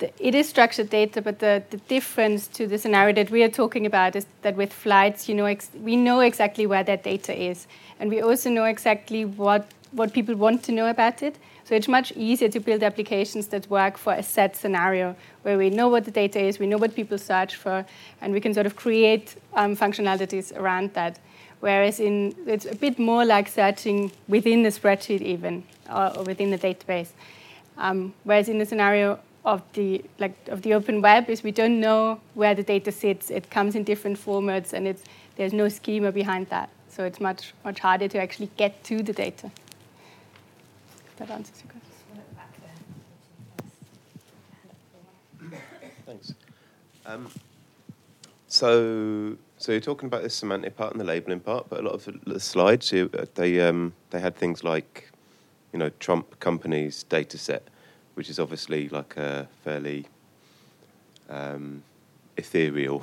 it 0.00 0.34
is 0.34 0.48
structured 0.48 0.90
data, 0.90 1.20
but 1.20 1.40
the, 1.40 1.62
the 1.70 1.76
difference 1.94 2.46
to 2.46 2.68
the 2.68 2.78
scenario 2.78 3.12
that 3.14 3.30
we 3.30 3.42
are 3.42 3.48
talking 3.62 3.84
about 3.84 4.14
is 4.14 4.26
that 4.42 4.54
with 4.56 4.72
flights, 4.72 5.28
you 5.28 5.34
know, 5.34 5.56
we 5.82 5.96
know 5.96 6.20
exactly 6.20 6.66
where 6.66 6.84
that 6.84 7.02
data 7.02 7.32
is, 7.50 7.66
and 7.98 8.08
we 8.08 8.22
also 8.22 8.48
know 8.50 8.64
exactly 8.64 9.24
what 9.24 9.64
what 9.92 10.12
people 10.12 10.34
want 10.36 10.62
to 10.62 10.72
know 10.72 10.88
about 10.88 11.22
it. 11.22 11.34
So 11.64 11.74
it's 11.74 11.88
much 11.88 12.12
easier 12.16 12.50
to 12.50 12.60
build 12.60 12.82
applications 12.82 13.48
that 13.48 13.68
work 13.70 13.98
for 13.98 14.12
a 14.12 14.22
set 14.22 14.56
scenario 14.56 15.16
where 15.44 15.58
we 15.58 15.68
know 15.70 15.88
what 15.88 16.04
the 16.04 16.10
data 16.10 16.40
is, 16.48 16.58
we 16.58 16.66
know 16.66 16.78
what 16.78 16.94
people 16.94 17.18
search 17.18 17.56
for, 17.56 17.84
and 18.20 18.32
we 18.32 18.40
can 18.40 18.54
sort 18.54 18.66
of 18.66 18.74
create 18.76 19.36
um, 19.54 19.76
functionalities 19.76 20.56
around 20.60 20.94
that. 20.94 21.18
Whereas 21.60 22.00
in 22.00 22.34
it's 22.46 22.66
a 22.66 22.74
bit 22.74 22.98
more 22.98 23.24
like 23.24 23.48
searching 23.48 24.12
within 24.28 24.62
the 24.62 24.70
spreadsheet 24.70 25.22
even 25.22 25.62
or, 25.90 26.16
or 26.16 26.22
within 26.24 26.50
the 26.50 26.58
database. 26.58 27.10
Um, 27.78 28.12
whereas 28.24 28.48
in 28.48 28.58
the 28.58 28.66
scenario 28.66 29.18
of 29.44 29.62
the 29.72 30.04
like 30.18 30.34
of 30.48 30.62
the 30.62 30.74
open 30.74 31.00
web 31.00 31.30
is 31.30 31.42
we 31.42 31.52
don't 31.52 31.80
know 31.80 32.20
where 32.34 32.54
the 32.54 32.62
data 32.62 32.92
sits. 32.92 33.30
It 33.30 33.50
comes 33.50 33.74
in 33.74 33.84
different 33.84 34.18
formats, 34.18 34.72
and 34.72 34.86
it's 34.86 35.04
there's 35.36 35.52
no 35.52 35.68
schema 35.68 36.12
behind 36.12 36.48
that. 36.48 36.68
So 36.88 37.04
it's 37.04 37.20
much 37.20 37.54
much 37.64 37.78
harder 37.78 38.08
to 38.08 38.18
actually 38.20 38.50
get 38.56 38.84
to 38.84 39.02
the 39.02 39.12
data. 39.12 39.50
That 41.16 41.30
answers 41.30 41.62
your 41.62 41.70
question. 41.72 41.88
Thanks. 46.06 46.32
Um, 47.04 47.28
so, 48.46 49.36
so 49.58 49.72
you're 49.72 49.80
talking 49.80 50.06
about 50.06 50.22
the 50.22 50.30
semantic 50.30 50.74
part 50.74 50.92
and 50.92 51.00
the 51.00 51.04
labeling 51.04 51.40
part, 51.40 51.68
but 51.68 51.80
a 51.80 51.82
lot 51.82 51.92
of 51.92 52.08
the, 52.24 52.40
slides, 52.40 52.94
they 53.34 53.60
um, 53.60 53.92
they 54.08 54.18
had 54.18 54.34
things 54.34 54.64
like 54.64 55.07
you 55.72 55.78
know, 55.78 55.90
Trump 56.00 56.38
company's 56.40 57.02
data 57.04 57.38
set, 57.38 57.68
which 58.14 58.28
is 58.30 58.38
obviously 58.38 58.88
like 58.88 59.16
a 59.16 59.48
fairly 59.64 60.06
um, 61.28 61.82
ethereal, 62.36 63.02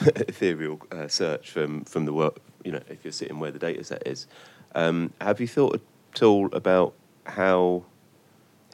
ethereal 0.00 0.80
uh, 0.90 1.08
search 1.08 1.50
from 1.50 1.84
from 1.84 2.04
the 2.04 2.12
work. 2.12 2.38
You 2.64 2.72
know, 2.72 2.82
if 2.88 3.04
you're 3.04 3.12
sitting 3.12 3.38
where 3.38 3.50
the 3.50 3.58
data 3.58 3.84
set 3.84 4.06
is, 4.06 4.26
um, 4.74 5.12
have 5.20 5.40
you 5.40 5.48
thought 5.48 5.80
at 6.14 6.22
all 6.22 6.48
about 6.54 6.94
how 7.24 7.84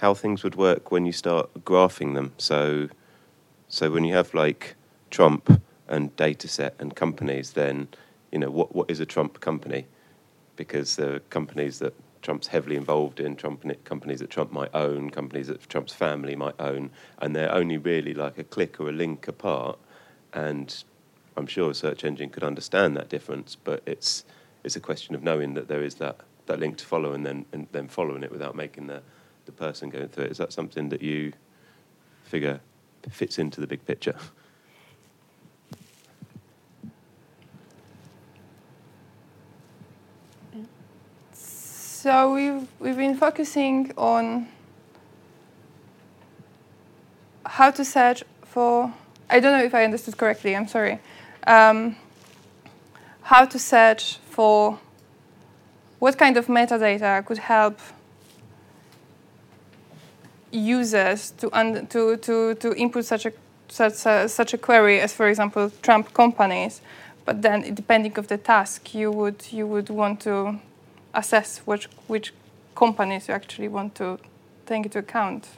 how 0.01 0.15
things 0.15 0.43
would 0.43 0.55
work 0.55 0.91
when 0.91 1.07
you 1.07 1.13
start 1.13 1.65
graphing 1.65 2.15
them? 2.15 2.33
So, 2.39 2.89
so 3.69 3.91
when 3.91 4.05
you 4.05 4.15
have 4.15 4.35
like 4.35 4.77
Trump 5.11 5.61
and 5.89 6.15
data 6.17 6.49
set 6.49 6.75
and 6.79 6.95
companies, 6.95 7.53
then 7.53 7.89
you 8.31 8.39
know 8.39 8.51
what 8.51 8.75
what 8.75 8.91
is 8.91 9.01
a 9.01 9.07
Trump 9.07 9.41
company? 9.41 9.87
Because 10.57 10.97
there 10.97 11.15
are 11.15 11.21
companies 11.31 11.81
that 11.81 11.95
Trump's 12.25 12.47
heavily 12.47 12.75
involved 12.75 13.21
in, 13.21 13.37
Trump 13.37 13.65
companies 13.85 14.21
that 14.21 14.31
Trump 14.31 14.51
might 14.51 14.75
own, 14.75 15.11
companies 15.11 15.49
that 15.49 15.69
Trump's 15.69 15.93
family 15.93 16.35
might 16.35 16.55
own, 16.59 16.91
and 17.19 17.37
they're 17.37 17.53
only 17.53 17.77
really 17.77 18.15
like 18.15 18.39
a 18.39 18.45
click 18.45 18.81
or 18.81 18.89
a 18.89 18.93
link 18.93 19.29
apart. 19.29 19.79
And 20.33 20.75
I'm 21.37 21.47
sure 21.47 21.71
a 21.71 21.75
search 21.75 22.03
engine 22.03 22.31
could 22.31 22.43
understand 22.43 22.97
that 22.97 23.11
difference, 23.11 23.57
but 23.63 23.83
it's 23.85 24.25
it's 24.65 24.75
a 24.75 24.81
question 24.81 25.15
of 25.15 25.23
knowing 25.23 25.53
that 25.53 25.69
there 25.69 25.83
is 25.83 25.97
that, 25.97 26.21
that 26.47 26.59
link 26.59 26.79
to 26.79 26.87
follow 26.87 27.13
and 27.13 27.27
then 27.27 27.45
and 27.53 27.67
then 27.73 27.89
following 27.89 28.23
it 28.23 28.33
without 28.33 28.57
making 28.57 28.87
the, 28.87 29.03
the 29.45 29.53
person 29.53 29.91
going 29.91 30.09
through 30.09 30.25
it. 30.25 30.31
Is 30.31 30.39
that 30.39 30.53
something 30.53 30.89
that 30.89 31.03
you 31.03 31.35
figure 32.23 32.61
fits 33.11 33.39
into 33.39 33.61
the 33.61 33.67
big 33.67 33.85
picture? 33.85 34.17
So 42.05 42.35
we've 42.35 42.69
we've 42.81 42.99
been 42.99 43.17
focusing 43.17 43.91
on 43.97 44.49
how 47.47 47.71
to 47.71 47.83
search 47.83 48.23
for. 48.43 48.93
I 49.31 49.41
don't 49.41 49.59
know 49.59 49.65
if 49.65 49.75
I 49.75 49.85
understood 49.85 50.19
correctly. 50.19 50.55
I'm 50.55 50.69
sorry. 50.69 50.99
Um, 51.47 51.97
how 53.23 53.47
to 53.47 53.59
search 53.59 54.19
for 54.29 54.79
what 55.99 56.19
kind 56.19 56.37
of 56.37 56.47
metadata 56.47 57.25
could 57.25 57.39
help 57.39 57.79
users 60.53 61.31
to 61.39 61.49
un- 61.57 61.87
to 61.87 62.19
to 62.19 62.55
to 62.55 62.75
input 62.77 63.07
such 63.07 63.25
a 63.25 63.33
such 63.69 64.05
a, 64.05 64.29
such 64.29 64.53
a 64.53 64.59
query 64.59 65.01
as, 65.01 65.15
for 65.15 65.27
example, 65.27 65.73
Trump 65.81 66.13
companies. 66.13 66.83
But 67.25 67.41
then, 67.41 67.75
depending 67.75 68.19
of 68.19 68.29
the 68.29 68.37
task, 68.37 68.95
you 68.95 69.11
would 69.11 69.51
you 69.51 69.67
would 69.67 69.89
want 69.89 70.21
to 70.25 70.61
assess 71.15 71.59
which 71.67 71.89
which 72.09 72.33
companies 72.75 73.29
you 73.29 73.35
actually 73.35 73.69
want 73.69 73.95
to 73.95 74.19
take 74.67 74.85
into 74.85 74.99
account, 74.99 75.49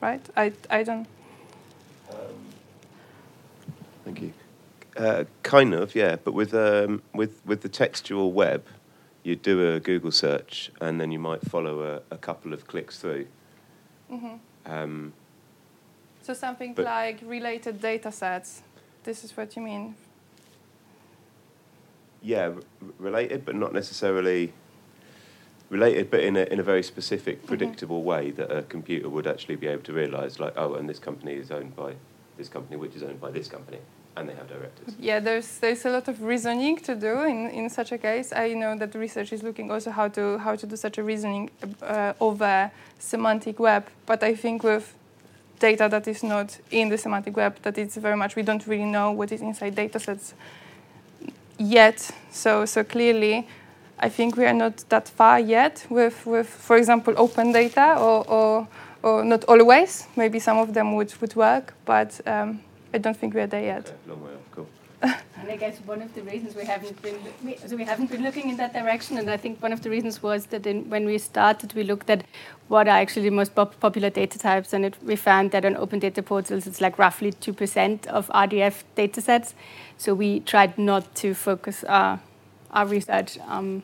right? 0.00 0.20
I 0.36 0.52
I 0.70 0.82
don't. 0.84 1.06
Um, 2.10 2.16
thank 4.04 4.20
you. 4.20 4.32
Uh, 4.96 5.24
kind 5.42 5.74
of, 5.74 5.94
yeah. 5.94 6.16
But 6.24 6.34
with 6.34 6.54
um, 6.54 7.02
with 7.14 7.40
with 7.46 7.60
the 7.60 7.68
textual 7.68 8.32
web, 8.32 8.62
you 9.22 9.36
do 9.36 9.74
a 9.74 9.80
Google 9.80 10.12
search 10.12 10.70
and 10.80 11.00
then 11.00 11.12
you 11.12 11.18
might 11.18 11.42
follow 11.50 11.82
a, 11.82 12.14
a 12.14 12.18
couple 12.18 12.52
of 12.52 12.66
clicks 12.66 12.98
through. 12.98 13.26
Mhm. 14.10 14.38
Um, 14.66 15.12
So 16.22 16.34
something 16.34 16.74
like 16.78 17.20
related 17.26 17.80
data 17.80 18.10
sets. 18.12 18.62
This 19.04 19.24
is 19.24 19.36
what 19.36 19.56
you 19.56 19.62
mean. 19.64 19.94
yeah, 22.24 22.50
r- 22.54 22.62
related, 22.98 23.44
but 23.44 23.54
not 23.54 23.72
necessarily 23.72 24.52
related, 25.72 26.10
but 26.10 26.20
in 26.20 26.36
a, 26.36 26.44
in 26.52 26.60
a 26.60 26.62
very 26.62 26.82
specific, 26.82 27.46
predictable 27.46 28.02
way 28.02 28.30
that 28.32 28.48
a 28.54 28.62
computer 28.62 29.08
would 29.08 29.26
actually 29.26 29.56
be 29.56 29.66
able 29.66 29.82
to 29.82 29.92
realize, 29.92 30.38
like, 30.38 30.52
oh, 30.56 30.74
and 30.74 30.86
this 30.88 30.98
company 30.98 31.32
is 31.32 31.50
owned 31.50 31.74
by 31.74 31.94
this 32.36 32.48
company, 32.48 32.76
which 32.76 32.94
is 32.94 33.02
owned 33.02 33.20
by 33.20 33.30
this 33.30 33.48
company, 33.48 33.78
and 34.16 34.28
they 34.28 34.34
have 34.34 34.48
directors. 34.48 34.94
Yeah, 35.00 35.18
there's 35.18 35.58
there's 35.58 35.84
a 35.86 35.90
lot 35.90 36.08
of 36.08 36.22
reasoning 36.22 36.76
to 36.88 36.94
do 36.94 37.22
in, 37.22 37.48
in 37.50 37.70
such 37.70 37.90
a 37.90 37.98
case. 37.98 38.32
I 38.34 38.52
know 38.52 38.76
that 38.76 38.94
research 38.94 39.32
is 39.32 39.42
looking 39.42 39.70
also 39.70 39.90
how 39.90 40.08
to 40.08 40.38
how 40.38 40.56
to 40.56 40.66
do 40.66 40.76
such 40.76 40.98
a 40.98 41.02
reasoning 41.02 41.50
uh, 41.82 42.12
over 42.20 42.70
semantic 42.98 43.58
web, 43.58 43.84
but 44.06 44.22
I 44.22 44.34
think 44.34 44.62
with 44.62 44.94
data 45.58 45.88
that 45.88 46.06
is 46.06 46.22
not 46.22 46.58
in 46.70 46.90
the 46.90 46.98
semantic 46.98 47.36
web, 47.36 47.52
that 47.62 47.78
it's 47.78 47.96
very 47.96 48.16
much 48.16 48.36
we 48.36 48.42
don't 48.42 48.66
really 48.66 48.90
know 48.96 49.12
what 49.12 49.32
is 49.32 49.40
inside 49.40 49.74
datasets 49.74 50.34
yet. 51.58 52.10
So 52.30 52.66
so 52.66 52.84
clearly, 52.84 53.46
I 54.02 54.08
think 54.08 54.36
we 54.36 54.44
are 54.46 54.52
not 54.52 54.84
that 54.88 55.08
far 55.08 55.38
yet 55.38 55.86
with 55.88 56.26
with 56.26 56.48
for 56.48 56.76
example 56.76 57.14
open 57.16 57.52
data 57.52 57.94
or 57.98 58.24
or, 58.28 58.68
or 59.02 59.24
not 59.24 59.44
always. 59.44 60.08
Maybe 60.16 60.40
some 60.40 60.58
of 60.58 60.74
them 60.74 60.96
would 60.96 61.14
would 61.20 61.36
work, 61.36 61.74
but 61.84 62.20
um, 62.26 62.60
I 62.92 62.98
don't 62.98 63.16
think 63.16 63.34
we 63.34 63.40
are 63.40 63.46
there 63.46 63.62
yet. 63.62 63.86
Okay, 63.86 63.96
long 64.08 64.24
way 64.24 64.32
off, 64.34 64.50
cool. 64.50 64.66
And 65.42 65.50
I 65.50 65.56
guess 65.56 65.78
one 65.86 66.02
of 66.02 66.14
the 66.14 66.22
reasons 66.22 66.54
we 66.56 66.64
haven't 66.64 67.00
been 67.02 67.16
we, 67.44 67.56
so 67.66 67.76
we 67.76 67.84
haven't 67.84 68.10
been 68.10 68.22
looking 68.22 68.50
in 68.50 68.56
that 68.56 68.72
direction, 68.72 69.18
and 69.18 69.30
I 69.30 69.36
think 69.36 69.62
one 69.62 69.72
of 69.72 69.80
the 69.82 69.90
reasons 69.90 70.22
was 70.22 70.46
that 70.46 70.66
in, 70.66 70.90
when 70.90 71.06
we 71.06 71.18
started, 71.18 71.72
we 71.74 71.84
looked 71.84 72.10
at 72.10 72.24
what 72.68 72.88
are 72.88 73.00
actually 73.02 73.28
the 73.28 73.36
most 73.36 73.54
pop- 73.54 73.78
popular 73.80 74.10
data 74.10 74.38
types, 74.38 74.72
and 74.72 74.84
it, 74.84 74.96
we 75.02 75.16
found 75.16 75.50
that 75.52 75.64
on 75.64 75.76
open 75.76 75.98
data 76.00 76.22
portals, 76.22 76.66
it's 76.66 76.80
like 76.80 76.98
roughly 76.98 77.32
two 77.32 77.52
percent 77.52 78.06
of 78.08 78.28
RDF 78.28 78.82
data 78.96 79.20
sets. 79.20 79.54
So 79.96 80.14
we 80.14 80.40
tried 80.40 80.76
not 80.76 81.14
to 81.16 81.34
focus 81.34 81.84
our 81.84 82.20
our 82.72 82.86
research 82.86 83.38
um, 83.48 83.82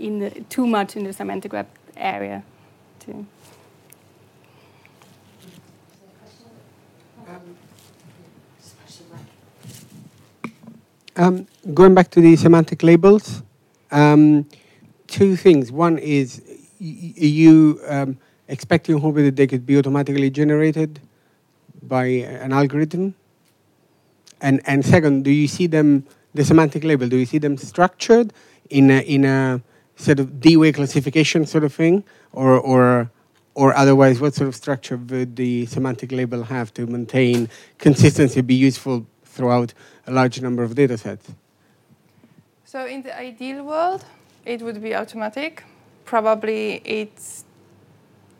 in 0.00 0.18
the, 0.18 0.30
too 0.48 0.66
much 0.66 0.96
in 0.96 1.04
the 1.04 1.12
semantic 1.12 1.52
web 1.52 1.68
area. 1.96 2.42
Too. 2.98 3.26
Um, 11.16 11.46
going 11.74 11.94
back 11.94 12.10
to 12.12 12.20
the 12.20 12.34
semantic 12.36 12.82
labels, 12.82 13.42
um, 13.90 14.48
two 15.06 15.36
things. 15.36 15.70
One 15.70 15.98
is, 15.98 16.42
you 16.78 17.80
um, 17.86 18.16
expecting 18.48 18.98
hoping 18.98 19.24
that 19.24 19.36
they 19.36 19.46
could 19.46 19.66
be 19.66 19.76
automatically 19.76 20.30
generated 20.30 21.00
by 21.82 22.06
an 22.06 22.52
algorithm? 22.52 23.14
And 24.40 24.62
and 24.66 24.84
second, 24.84 25.24
do 25.24 25.30
you 25.30 25.46
see 25.46 25.66
them 25.66 26.06
the 26.32 26.44
semantic 26.44 26.84
label? 26.84 27.08
Do 27.08 27.16
you 27.16 27.26
see 27.26 27.38
them 27.38 27.58
structured 27.58 28.32
in 28.70 28.90
a 28.90 29.00
in 29.00 29.24
a 29.24 29.60
sort 30.00 30.18
of 30.18 30.40
Dewey 30.40 30.72
classification 30.72 31.46
sort 31.46 31.64
of 31.64 31.72
thing, 31.72 32.04
or 32.32 32.58
or 32.58 33.10
or 33.54 33.76
otherwise, 33.76 34.20
what 34.20 34.34
sort 34.34 34.48
of 34.48 34.54
structure 34.54 34.96
would 34.96 35.36
the 35.36 35.66
semantic 35.66 36.12
label 36.12 36.44
have 36.44 36.72
to 36.74 36.86
maintain 36.86 37.48
consistency, 37.78 38.40
be 38.40 38.54
useful 38.54 39.06
throughout 39.24 39.74
a 40.06 40.12
large 40.12 40.40
number 40.40 40.62
of 40.62 40.74
data 40.74 40.96
sets? 40.96 41.30
So 42.64 42.86
in 42.86 43.02
the 43.02 43.18
ideal 43.18 43.64
world, 43.64 44.04
it 44.44 44.62
would 44.62 44.80
be 44.80 44.94
automatic. 44.94 45.64
Probably 46.04 46.80
it's 46.84 47.44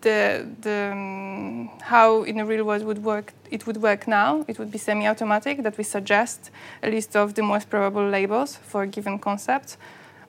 the 0.01 0.47
the 0.61 0.91
um, 0.93 1.71
how 1.83 2.23
in 2.23 2.37
the 2.37 2.45
real 2.45 2.65
world 2.65 2.85
would 2.85 3.03
work. 3.03 3.33
It 3.51 3.67
would 3.67 3.79
work 3.83 4.07
now. 4.07 4.45
It 4.49 4.59
would 4.59 4.71
be 4.71 4.79
semi-automatic 4.79 5.63
that 5.65 5.77
we 5.77 5.85
suggest 5.85 6.51
a 6.83 6.89
list 6.89 7.17
of 7.17 7.35
the 7.35 7.43
most 7.43 7.69
probable 7.69 8.09
labels 8.09 8.57
for 8.57 8.83
a 8.83 8.87
given 8.87 9.19
concept. 9.19 9.77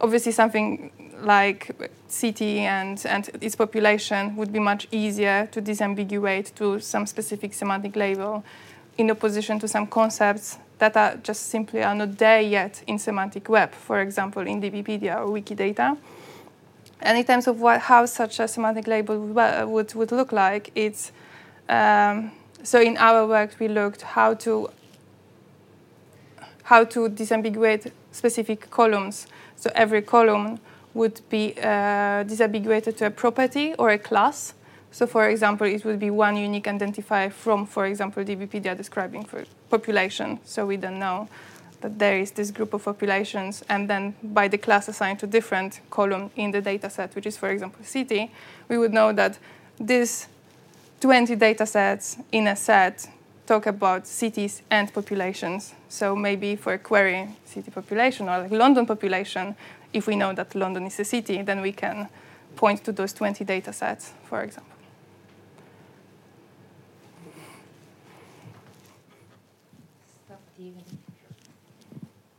Obviously, 0.02 0.32
something 0.32 0.92
like 1.22 1.92
city 2.08 2.60
and, 2.60 3.06
and 3.06 3.30
its 3.40 3.56
population 3.56 4.36
would 4.36 4.52
be 4.52 4.60
much 4.60 4.88
easier 4.92 5.48
to 5.52 5.62
disambiguate 5.62 6.54
to 6.56 6.80
some 6.80 7.06
specific 7.06 7.54
semantic 7.54 7.96
label 7.96 8.44
in 8.98 9.12
opposition 9.12 9.60
to 9.60 9.68
some 9.68 9.88
concepts 9.88 10.58
that 10.80 10.98
are 10.98 11.16
just 11.18 11.50
simply 11.50 11.84
are 11.84 11.96
not 11.96 12.18
there 12.18 12.42
yet 12.42 12.84
in 12.88 12.98
semantic 12.98 13.48
web, 13.48 13.72
for 13.72 14.02
example, 14.02 14.46
in 14.48 14.62
DBpedia 14.62 15.16
or 15.18 15.28
Wikidata. 15.28 15.98
And 17.02 17.18
in 17.18 17.24
terms 17.24 17.48
of 17.48 17.62
what, 17.62 17.82
how 17.82 18.06
such 18.06 18.40
a 18.40 18.48
semantic 18.48 18.88
label 18.88 19.18
would, 19.20 19.94
would, 19.94 20.12
look 20.12 20.32
like, 20.32 20.72
it's 20.76 21.12
um, 21.70 22.32
so 22.64 22.80
in 22.80 22.98
our 22.98 23.28
work 23.28 23.56
we 23.60 23.68
looked 23.68 24.02
how 24.02 24.34
to 24.36 24.70
how 26.64 26.84
to 26.84 27.10
disambiguate 27.10 27.92
specific 28.12 28.70
columns. 28.70 29.28
So 29.62 29.70
every 29.76 30.02
column 30.02 30.60
would 30.96 31.22
be 31.30 31.54
uh, 31.62 32.24
disambiguated 32.24 32.98
to 32.98 33.06
a 33.06 33.12
property 33.12 33.76
or 33.78 33.92
a 33.92 33.98
class. 34.00 34.56
So, 34.92 35.06
for 35.06 35.30
example, 35.30 35.68
it 35.68 35.86
would 35.86 36.00
be 36.00 36.10
one 36.10 36.36
unique 36.36 36.66
identifier 36.66 37.32
from, 37.32 37.68
for 37.68 37.86
example, 37.86 38.24
DBpedia 38.24 38.76
describing 38.76 39.24
for 39.24 39.46
population. 39.70 40.40
So 40.44 40.66
we 40.66 40.78
don't 40.78 40.98
know 40.98 41.30
that 41.82 42.00
there 42.00 42.18
is 42.18 42.32
this 42.32 42.50
group 42.50 42.74
of 42.74 42.84
populations, 42.84 43.64
and 43.70 43.88
then 43.88 44.16
by 44.24 44.48
the 44.48 44.58
class 44.58 44.88
assigned 44.88 45.20
to 45.20 45.28
different 45.28 45.80
column 45.92 46.32
in 46.36 46.50
the 46.50 46.62
data 46.62 46.90
set, 46.90 47.14
which 47.16 47.28
is, 47.28 47.38
for 47.38 47.50
example, 47.52 47.86
city, 47.86 48.32
we 48.68 48.80
would 48.80 48.94
know 48.94 49.14
that 49.14 49.38
these 49.80 50.28
20 51.02 51.36
data 51.36 51.68
sets 51.68 52.18
in 52.32 52.48
a 52.48 52.56
set 52.56 53.08
talk 53.46 53.66
about 53.66 54.08
cities 54.08 54.62
and 54.70 54.94
populations. 54.94 55.74
So 55.90 56.16
maybe 56.16 56.56
for 56.56 56.74
a 56.74 56.80
query 56.80 57.30
city 57.46 57.72
population 57.72 58.30
or 58.30 58.40
like 58.40 58.52
London 58.52 58.86
population, 58.86 59.56
if 59.94 60.08
we 60.08 60.16
know 60.16 60.34
that 60.34 60.56
London 60.56 60.86
is 60.88 61.00
a 61.00 61.06
city, 61.06 61.42
then 61.42 61.62
we 61.62 61.72
can 61.72 62.08
point 62.56 62.84
to 62.86 62.92
those 62.92 63.14
20 63.14 63.44
data 63.46 63.74
sets, 63.74 64.14
for 64.24 64.42
example. 64.42 64.72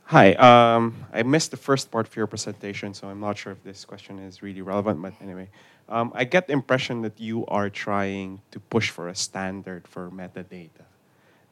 Hi, 0.05 0.35
um, 0.35 0.95
I 1.11 1.23
missed 1.23 1.53
the 1.53 1.57
first 1.57 1.91
part 1.91 2.07
of 2.07 2.15
your 2.15 2.27
presentation, 2.27 2.93
so 2.93 3.09
I'm 3.09 3.21
not 3.21 3.39
sure 3.39 3.51
if 3.51 3.65
this 3.65 3.87
question 3.87 4.19
is 4.19 4.43
really 4.43 4.61
relevant, 4.61 5.01
but 5.01 5.15
anyway. 5.23 5.49
Um, 5.89 6.13
I 6.15 6.25
get 6.25 6.47
the 6.47 6.53
impression 6.53 7.01
that 7.01 7.19
you 7.19 7.47
are 7.47 7.71
trying 7.71 8.43
to 8.51 8.61
push 8.61 8.91
for 8.91 9.09
a 9.09 9.15
standard 9.15 9.89
for 9.89 10.11
metadata. 10.11 10.92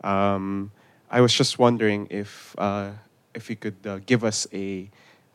Um, 0.02 0.70
I 1.10 1.20
was 1.20 1.34
just 1.34 1.58
wondering 1.58 2.06
if, 2.10 2.54
uh, 2.58 2.92
if 3.34 3.50
you 3.50 3.56
could 3.56 3.76
uh, 3.86 3.98
give 4.06 4.24
us 4.24 4.46
a, 4.52 4.88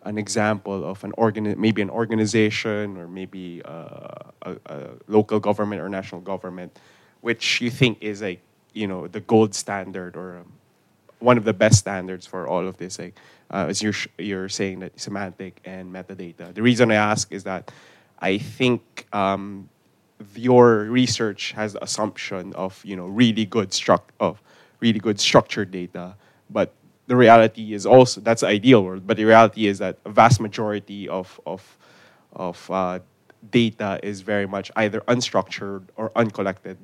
an 0.04 0.18
example 0.18 0.86
of 0.86 1.04
an 1.04 1.12
organi- 1.14 1.58
maybe 1.58 1.82
an 1.82 1.90
organization 1.90 2.98
or 2.98 3.08
maybe 3.08 3.62
uh, 3.66 4.32
a, 4.44 4.56
a 4.68 4.90
local 5.08 5.40
government 5.40 5.82
or 5.82 5.90
national 5.90 6.22
government, 6.22 6.78
which 7.22 7.62
you 7.62 7.70
think 7.70 7.98
is 8.02 8.22
like, 8.22 8.42
you 8.74 8.88
know, 8.88 9.08
the 9.08 9.22
gold 9.22 9.54
standard 9.56 10.16
or 10.16 10.38
um, 10.38 10.54
one 11.20 11.38
of 11.38 11.44
the 11.44 11.54
best 11.54 11.80
standards 11.80 12.26
for 12.26 12.48
all 12.48 12.68
of 12.68 12.78
this. 12.78 13.00
Like, 13.00 13.16
uh, 13.52 13.68
as 13.70 13.82
you're 13.82 13.94
sh- 13.94 14.08
you're 14.18 14.50
saying 14.50 14.80
that 14.80 15.00
semantic 15.00 15.60
and 15.66 15.94
metadata. 15.94 16.54
The 16.54 16.62
reason 16.62 16.92
I 16.92 16.96
ask 16.96 17.32
is 17.32 17.44
that 17.44 17.72
I 18.20 18.38
think 18.38 19.08
um, 19.14 19.70
your 20.36 20.86
research 20.86 21.52
has 21.54 21.74
the 21.74 21.84
assumption 21.84 22.54
of 22.54 22.84
you 22.84 22.96
know 22.96 23.06
really 23.08 23.46
good 23.46 23.70
struct 23.70 24.10
of 24.20 24.42
really 24.86 25.00
good 25.00 25.20
structured 25.20 25.72
data, 25.72 26.16
but 26.50 26.70
the 27.08 27.16
reality 27.16 27.74
is 27.74 27.86
also 27.86 28.22
that's 28.22 28.42
the 28.42 28.48
ideal 28.48 28.84
world. 28.86 29.04
But 29.08 29.18
the 29.18 29.26
reality 29.26 29.68
is 29.68 29.80
that 29.80 29.98
a 30.06 30.12
vast 30.12 30.40
majority 30.40 31.10
of 31.10 31.40
of 31.46 31.62
of 32.34 32.58
uh, 32.70 33.00
data 33.52 34.00
is 34.04 34.22
very 34.22 34.46
much 34.46 34.72
either 34.76 35.02
unstructured 35.08 35.84
or 35.96 36.12
uncollected. 36.16 36.78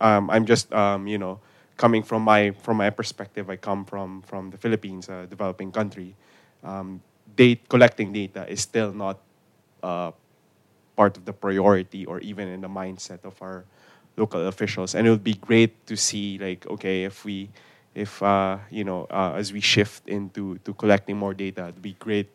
Um, 0.00 0.30
I'm 0.30 0.44
just 0.44 0.72
um, 0.72 1.06
you 1.06 1.18
know 1.18 1.40
coming 1.76 2.02
from 2.02 2.22
my 2.22 2.52
from 2.64 2.76
my 2.76 2.90
perspective, 2.90 3.48
I 3.48 3.56
come 3.56 3.84
from 3.84 4.22
from 4.22 4.50
the 4.50 4.58
Philippines, 4.58 5.08
a 5.08 5.26
developing 5.26 5.72
country. 5.72 6.14
Um, 6.62 7.00
date 7.36 7.68
collecting 7.68 8.12
data 8.12 8.44
is 8.50 8.60
still 8.60 8.92
not 8.92 9.18
uh, 9.82 10.10
part 10.96 11.16
of 11.16 11.24
the 11.24 11.32
priority 11.32 12.04
or 12.04 12.18
even 12.20 12.48
in 12.48 12.60
the 12.60 12.68
mindset 12.68 13.24
of 13.24 13.40
our 13.40 13.64
local 14.18 14.46
officials. 14.46 14.94
And 14.94 15.06
it 15.06 15.10
would 15.10 15.24
be 15.24 15.34
great 15.34 15.86
to 15.86 15.96
see, 15.96 16.38
like, 16.38 16.66
okay, 16.66 17.04
if 17.04 17.24
we, 17.24 17.48
if 17.94 18.22
uh, 18.22 18.58
you 18.70 18.84
know, 18.84 19.06
uh, 19.10 19.34
as 19.36 19.52
we 19.52 19.60
shift 19.60 20.08
into 20.08 20.58
to 20.64 20.74
collecting 20.74 21.16
more 21.16 21.34
data, 21.34 21.68
it'd 21.68 21.82
be 21.82 21.94
great 21.98 22.28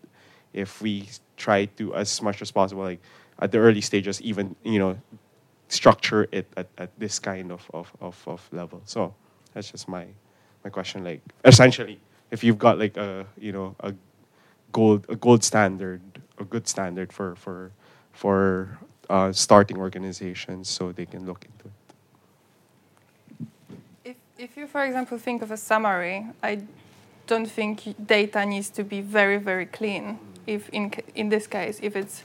if 0.54 0.82
we 0.82 1.10
try 1.38 1.66
to, 1.66 1.96
as 1.96 2.22
much 2.22 2.42
as 2.42 2.52
possible, 2.52 2.84
like 2.84 3.02
at 3.40 3.52
the 3.52 3.58
early 3.58 3.82
stages, 3.82 4.22
even 4.22 4.56
you 4.64 4.80
know, 4.80 4.98
structure 5.68 6.28
it 6.32 6.48
at, 6.58 6.68
at 6.78 6.90
this 7.00 7.20
kind 7.20 7.52
of, 7.52 7.70
of, 7.74 7.92
of, 8.00 8.24
of 8.28 8.50
level. 8.52 8.82
So 8.86 9.14
that's 9.54 9.72
just 9.72 9.88
my 9.88 10.08
my 10.64 10.70
question. 10.70 11.04
Like 11.04 11.22
essentially, 11.44 12.00
if 12.32 12.44
you've 12.44 12.60
got 12.60 12.80
like 12.80 12.98
a 12.98 13.26
you 13.38 13.52
know 13.52 13.76
a 13.82 13.94
gold 14.72 15.06
a 15.10 15.16
gold 15.16 15.44
standard 15.44 16.02
a 16.38 16.44
good 16.44 16.68
standard 16.68 17.12
for 17.14 17.36
for 17.36 17.72
for 18.12 18.78
uh, 19.10 19.32
starting 19.32 19.78
organizations 19.78 20.70
so 20.70 20.92
they 20.92 21.06
can 21.06 21.26
look. 21.26 21.46
If, 24.38 24.58
you, 24.58 24.66
for 24.68 24.84
example, 24.84 25.18
think 25.20 25.42
of 25.44 25.52
a 25.52 25.58
summary, 25.58 26.26
I 26.42 26.64
don't 27.28 27.46
think 27.46 27.96
data 28.04 28.46
needs 28.46 28.70
to 28.72 28.84
be 28.84 29.00
very, 29.00 29.38
very 29.38 29.68
clean. 29.68 30.18
If 30.48 30.70
in, 30.70 30.92
in 31.14 31.30
this 31.30 31.46
case, 31.46 31.80
if 31.82 31.96
it's 31.96 32.24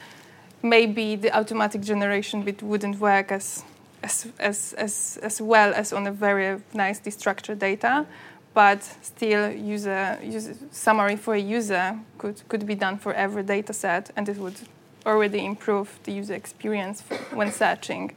maybe 0.62 1.16
the 1.16 1.36
automatic 1.36 1.82
generation 1.82 2.42
bit 2.42 2.62
wouldn't 2.62 2.98
work 2.98 3.30
as, 3.30 3.62
as, 4.02 4.26
as, 4.38 4.72
as, 4.72 5.18
as 5.22 5.40
well 5.40 5.74
as 5.74 5.92
on 5.92 6.06
a 6.06 6.10
very 6.10 6.60
nicely 6.72 7.12
structured 7.12 7.58
data, 7.58 8.06
but 8.54 8.82
still 9.02 9.52
user, 9.52 10.18
user 10.22 10.54
summary 10.70 11.16
for 11.16 11.34
a 11.34 11.38
user 11.38 11.98
could, 12.16 12.42
could 12.48 12.66
be 12.66 12.74
done 12.74 12.96
for 12.98 13.12
every 13.12 13.42
data 13.42 13.72
set 13.72 14.10
and 14.16 14.28
it 14.28 14.38
would 14.38 14.58
already 15.04 15.44
improve 15.44 15.98
the 16.04 16.12
user 16.12 16.34
experience 16.34 17.02
when 17.32 17.52
searching. 17.52 18.16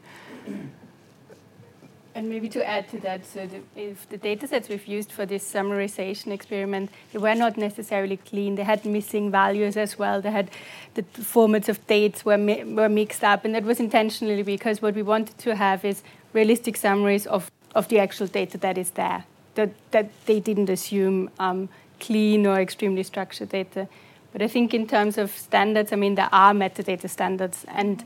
And 2.13 2.29
maybe 2.29 2.49
to 2.49 2.67
add 2.67 2.89
to 2.89 2.99
that, 3.01 3.25
so 3.25 3.47
the, 3.47 3.61
if 3.75 4.09
the 4.09 4.17
data 4.17 4.45
sets 4.45 4.67
we've 4.67 4.85
used 4.85 5.11
for 5.13 5.25
this 5.25 5.49
summarization 5.49 6.33
experiment, 6.33 6.91
they 7.13 7.19
were 7.19 7.35
not 7.35 7.55
necessarily 7.55 8.17
clean. 8.17 8.55
They 8.55 8.63
had 8.63 8.85
missing 8.85 9.31
values 9.31 9.77
as 9.77 9.97
well. 9.97 10.21
They 10.21 10.31
had 10.31 10.51
the 10.95 11.03
formats 11.03 11.69
of 11.69 11.85
dates 11.87 12.25
were, 12.25 12.37
mi 12.37 12.65
were 12.65 12.89
mixed 12.89 13.23
up, 13.23 13.45
and 13.45 13.55
that 13.55 13.63
was 13.63 13.79
intentionally 13.79 14.43
because 14.43 14.81
what 14.81 14.93
we 14.93 15.03
wanted 15.03 15.37
to 15.37 15.55
have 15.55 15.85
is 15.85 16.03
realistic 16.33 16.75
summaries 16.75 17.25
of, 17.27 17.49
of 17.75 17.87
the 17.87 17.99
actual 17.99 18.27
data 18.27 18.57
that 18.57 18.77
is 18.77 18.91
there. 18.91 19.23
That, 19.55 19.69
that 19.91 20.09
they 20.25 20.41
didn't 20.41 20.69
assume 20.69 21.29
um, 21.39 21.69
clean 22.01 22.45
or 22.45 22.59
extremely 22.59 23.03
structured 23.03 23.49
data. 23.49 23.87
But 24.33 24.41
I 24.41 24.47
think 24.47 24.73
in 24.73 24.87
terms 24.87 25.17
of 25.17 25.31
standards, 25.31 25.93
I 25.93 25.95
mean, 25.95 26.15
there 26.15 26.29
are 26.31 26.53
metadata 26.53 27.09
standards. 27.09 27.65
And 27.69 28.03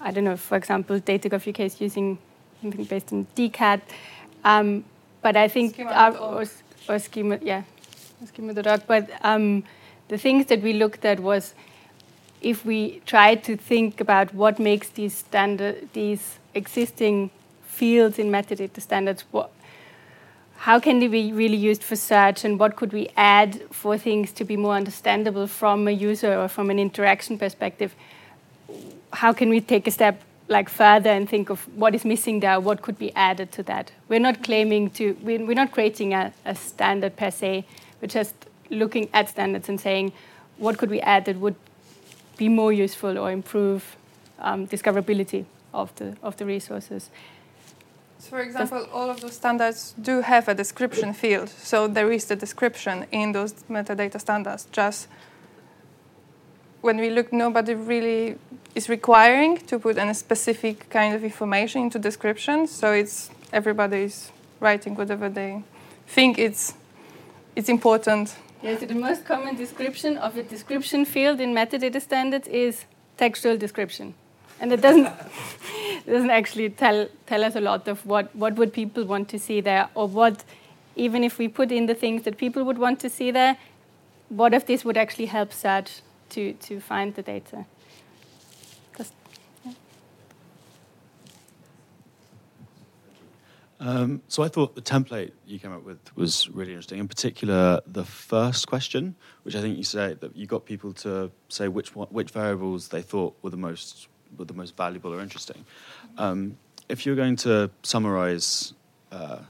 I 0.00 0.10
don't 0.10 0.24
know, 0.24 0.36
for 0.36 0.56
example, 0.56 1.00
DataGov 1.00 1.48
UK 1.48 1.60
is 1.60 1.80
using 1.80 2.18
something 2.60 2.84
based 2.84 3.12
on 3.12 3.26
DCAT. 3.36 3.80
Um, 4.44 4.84
but 5.22 5.36
I 5.36 5.48
think, 5.48 5.78
our, 5.80 6.16
or, 6.16 6.44
or 6.88 6.98
schema, 6.98 7.38
yeah, 7.42 7.62
schema.org. 8.24 8.82
But 8.86 9.10
um, 9.22 9.64
the 10.08 10.18
things 10.18 10.46
that 10.46 10.62
we 10.62 10.72
looked 10.72 11.04
at 11.04 11.20
was 11.20 11.54
if 12.40 12.64
we 12.64 13.00
tried 13.06 13.42
to 13.44 13.56
think 13.56 14.00
about 14.00 14.32
what 14.34 14.58
makes 14.58 14.88
these 14.90 15.14
standard, 15.14 15.88
these 15.94 16.38
existing 16.54 17.30
fields 17.64 18.18
in 18.18 18.30
metadata 18.30 18.80
standards, 18.80 19.24
what, 19.30 19.50
how 20.58 20.78
can 20.78 21.00
they 21.00 21.08
be 21.08 21.32
really 21.32 21.56
used 21.56 21.82
for 21.82 21.96
search 21.96 22.44
and 22.44 22.58
what 22.58 22.76
could 22.76 22.92
we 22.92 23.08
add 23.16 23.60
for 23.70 23.98
things 23.98 24.32
to 24.32 24.44
be 24.44 24.56
more 24.56 24.74
understandable 24.74 25.46
from 25.46 25.88
a 25.88 25.90
user 25.90 26.38
or 26.38 26.48
from 26.48 26.70
an 26.70 26.78
interaction 26.78 27.38
perspective? 27.38 27.94
How 29.12 29.32
can 29.32 29.48
we 29.48 29.60
take 29.60 29.86
a 29.86 29.90
step 29.90 30.22
like 30.48 30.68
further 30.68 31.10
and 31.10 31.28
think 31.28 31.50
of 31.50 31.60
what 31.76 31.94
is 31.94 32.04
missing 32.04 32.40
there, 32.40 32.60
what 32.60 32.82
could 32.82 32.98
be 32.98 33.14
added 33.14 33.50
to 33.52 33.62
that? 33.64 33.92
We're 34.08 34.20
not 34.20 34.42
claiming 34.42 34.90
to, 34.90 35.16
we're 35.22 35.54
not 35.54 35.72
creating 35.72 36.14
a, 36.14 36.32
a 36.44 36.54
standard 36.54 37.16
per 37.16 37.30
se, 37.30 37.64
we're 38.00 38.08
just 38.08 38.34
looking 38.70 39.08
at 39.12 39.28
standards 39.28 39.68
and 39.68 39.80
saying 39.80 40.12
what 40.58 40.78
could 40.78 40.90
we 40.90 41.00
add 41.00 41.24
that 41.24 41.36
would 41.36 41.56
be 42.36 42.48
more 42.48 42.72
useful 42.72 43.18
or 43.18 43.30
improve 43.30 43.96
um, 44.38 44.66
discoverability 44.66 45.44
of 45.72 45.94
the, 45.96 46.16
of 46.22 46.36
the 46.36 46.44
resources. 46.44 47.10
So 48.18 48.30
for 48.30 48.40
example, 48.40 48.88
all 48.92 49.10
of 49.10 49.20
those 49.20 49.34
standards 49.34 49.94
do 50.00 50.20
have 50.22 50.48
a 50.48 50.54
description 50.54 51.12
field. 51.12 51.48
So 51.48 51.86
there 51.86 52.10
is 52.10 52.26
the 52.26 52.36
description 52.36 53.06
in 53.12 53.32
those 53.32 53.52
metadata 53.70 54.20
standards. 54.20 54.66
Just 54.72 55.08
when 56.86 56.98
we 56.98 57.10
look, 57.10 57.32
nobody 57.32 57.74
really 57.74 58.36
is 58.74 58.88
requiring 58.88 59.58
to 59.66 59.78
put 59.78 59.98
any 59.98 60.14
specific 60.14 60.88
kind 60.88 61.14
of 61.14 61.24
information 61.24 61.82
into 61.82 61.98
description. 61.98 62.66
So 62.66 62.92
it's 62.92 63.30
everybody 63.52 64.04
is 64.04 64.30
writing 64.60 64.94
whatever 64.94 65.28
they 65.28 65.62
think 66.06 66.38
it's 66.38 66.74
it's 67.56 67.68
important. 67.68 68.36
Yes, 68.62 68.80
the 68.80 68.94
most 68.94 69.24
common 69.24 69.56
description 69.56 70.16
of 70.16 70.36
a 70.36 70.42
description 70.42 71.04
field 71.04 71.40
in 71.40 71.54
metadata 71.54 72.00
standards 72.00 72.48
is 72.48 72.84
textual 73.16 73.56
description 73.56 74.14
and 74.60 74.72
it 74.72 74.80
doesn't 74.80 75.06
it 76.06 76.10
doesn't 76.10 76.30
actually 76.30 76.70
tell 76.70 77.08
tell 77.26 77.44
us 77.44 77.56
a 77.56 77.60
lot 77.60 77.88
of 77.88 78.04
what 78.06 78.34
what 78.34 78.54
would 78.56 78.72
people 78.72 79.04
want 79.04 79.28
to 79.28 79.38
see 79.38 79.60
there 79.60 79.88
or 79.94 80.06
what 80.08 80.44
even 80.94 81.24
if 81.24 81.38
we 81.38 81.48
put 81.48 81.72
in 81.72 81.86
the 81.86 81.94
things 81.94 82.22
that 82.22 82.36
people 82.36 82.64
would 82.64 82.78
want 82.78 83.00
to 83.00 83.10
see 83.10 83.30
there 83.30 83.56
what 84.28 84.54
if 84.54 84.66
this 84.66 84.84
would 84.84 84.96
actually 84.96 85.26
help 85.26 85.52
search 85.52 86.00
to 86.30 86.52
to 86.54 86.80
find 86.80 87.14
the 87.14 87.22
data 87.22 87.64
Just, 88.96 89.12
yeah. 89.64 89.72
Um, 93.78 94.22
so 94.28 94.42
I 94.42 94.48
thought 94.48 94.74
the 94.74 94.82
template 94.82 95.32
you 95.46 95.58
came 95.58 95.72
up 95.72 95.84
with 95.84 95.98
was 96.16 96.48
really 96.48 96.72
interesting. 96.72 96.98
In 96.98 97.08
particular, 97.08 97.80
the 97.86 98.04
first 98.04 98.66
question, 98.66 99.14
which 99.42 99.54
I 99.54 99.60
think 99.60 99.76
you 99.76 99.84
said 99.84 100.20
that 100.20 100.34
you 100.34 100.46
got 100.46 100.64
people 100.64 100.92
to 100.94 101.30
say 101.48 101.68
which 101.68 101.90
which 101.94 102.30
variables 102.30 102.88
they 102.88 103.02
thought 103.02 103.36
were 103.42 103.50
the 103.50 103.56
most 103.56 104.08
were 104.36 104.46
the 104.46 104.54
most 104.54 104.76
valuable 104.76 105.14
or 105.14 105.20
interesting. 105.20 105.64
Um, 106.18 106.56
if 106.88 107.04
you're 107.04 107.16
going 107.16 107.36
to 107.36 107.70
summarize, 107.82 108.72
uh, 109.12 109.40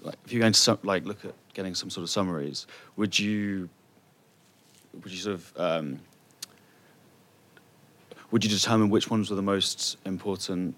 like 0.00 0.16
if 0.24 0.32
you're 0.32 0.40
going 0.40 0.52
to 0.52 0.78
like 0.82 1.04
look 1.04 1.24
at 1.24 1.34
getting 1.54 1.74
some 1.74 1.90
sort 1.90 2.02
of 2.02 2.10
summaries, 2.10 2.66
would 2.96 3.18
you 3.18 3.68
would 5.02 5.12
you 5.12 5.18
sort 5.18 5.34
of 5.34 5.52
um, 5.56 6.00
would 8.30 8.44
you 8.44 8.50
determine 8.50 8.90
which 8.90 9.10
ones 9.10 9.30
were 9.30 9.36
the 9.36 9.42
most 9.42 9.96
important 10.04 10.74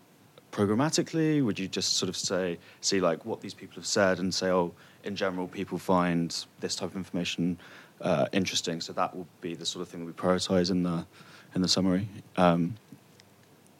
programmatically? 0.52 1.44
Would 1.44 1.58
you 1.58 1.68
just 1.68 1.94
sort 1.94 2.08
of 2.08 2.16
say 2.16 2.58
see 2.80 3.00
like 3.00 3.24
what 3.24 3.40
these 3.40 3.54
people 3.54 3.76
have 3.76 3.86
said 3.86 4.18
and 4.18 4.34
say, 4.34 4.48
oh, 4.48 4.72
in 5.04 5.16
general, 5.16 5.46
people 5.46 5.78
find 5.78 6.44
this 6.60 6.76
type 6.76 6.90
of 6.90 6.96
information 6.96 7.58
uh, 8.00 8.26
interesting, 8.32 8.80
so 8.80 8.92
that 8.92 9.14
will 9.16 9.26
be 9.40 9.54
the 9.54 9.66
sort 9.66 9.82
of 9.82 9.88
thing 9.88 10.00
that 10.00 10.06
we 10.06 10.12
prioritize 10.12 10.70
in 10.70 10.82
the 10.82 11.06
in 11.54 11.62
the 11.62 11.68
summary. 11.68 12.08
Um, 12.36 12.76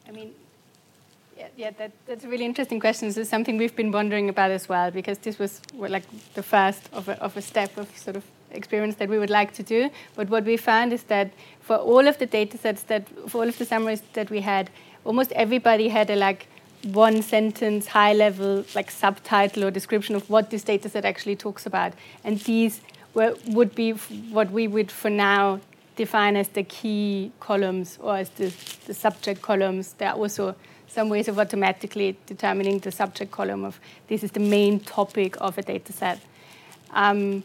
I 0.09 0.13
mean, 0.13 0.33
yeah, 1.57 1.71
that, 1.79 1.93
that's 2.07 2.25
a 2.25 2.29
really 2.29 2.45
interesting 2.45 2.81
question. 2.81 3.09
This 3.09 3.17
is 3.17 3.29
something 3.29 3.57
we've 3.57 3.75
been 3.75 3.93
wondering 3.93 4.29
about 4.29 4.51
as 4.51 4.69
well, 4.69 4.91
because 4.91 5.19
this 5.19 5.39
was 5.39 5.61
like 5.75 6.05
the 6.35 6.43
first 6.43 6.89
of 6.93 7.09
a, 7.09 7.21
of 7.23 7.37
a 7.37 7.43
step 7.43 7.77
of 7.77 7.97
sort 7.97 8.17
of 8.17 8.25
experience 8.57 8.97
that 8.97 9.09
we 9.09 9.19
would 9.19 9.31
like 9.31 9.53
to 9.55 9.63
do. 9.63 9.91
But 10.15 10.29
what 10.29 10.45
we 10.45 10.57
found 10.57 10.93
is 10.93 11.05
that 11.05 11.31
for 11.61 11.77
all 11.77 12.07
of 12.09 12.19
the 12.19 12.27
data 12.27 12.59
sets 12.59 12.83
that, 12.85 13.09
for 13.29 13.39
all 13.39 13.49
of 13.49 13.59
the 13.59 13.65
summaries 13.65 14.03
that 14.15 14.31
we 14.31 14.41
had, 14.41 14.71
almost 15.05 15.33
everybody 15.33 15.89
had 15.89 16.11
a 16.11 16.17
like 16.17 16.47
one 16.85 17.23
sentence, 17.23 17.89
high 17.89 18.13
level, 18.13 18.65
like 18.75 18.91
subtitle 18.91 19.65
or 19.65 19.71
description 19.71 20.15
of 20.15 20.29
what 20.31 20.51
this 20.51 20.63
data 20.63 20.89
set 20.89 21.05
actually 21.05 21.37
talks 21.37 21.67
about. 21.67 21.93
And 22.25 22.39
these 22.41 22.81
were, 23.15 23.35
would 23.49 23.75
be 23.75 23.93
what 23.93 24.51
we 24.51 24.69
would, 24.69 24.91
for 24.91 25.11
now, 25.11 25.61
define 25.97 26.37
as 26.37 26.49
the 26.49 26.63
key 26.63 27.33
columns 27.41 27.99
or 28.01 28.17
as 28.17 28.31
the, 28.31 28.53
the 28.87 28.95
subject 28.95 29.43
columns. 29.43 29.95
There 29.95 30.11
are 30.11 30.17
also 30.17 30.55
some 30.87 31.09
ways 31.09 31.29
of 31.29 31.39
automatically 31.39 32.17
determining 32.27 32.79
the 32.79 32.93
subject 32.93 33.31
column 33.31 33.65
of 33.65 33.81
this 34.09 34.23
is 34.23 34.31
the 34.31 34.41
main 34.41 34.81
topic 34.81 35.37
of 35.41 35.59
a 35.59 35.63
data 35.63 35.93
set. 35.93 36.21
Um, 36.91 37.43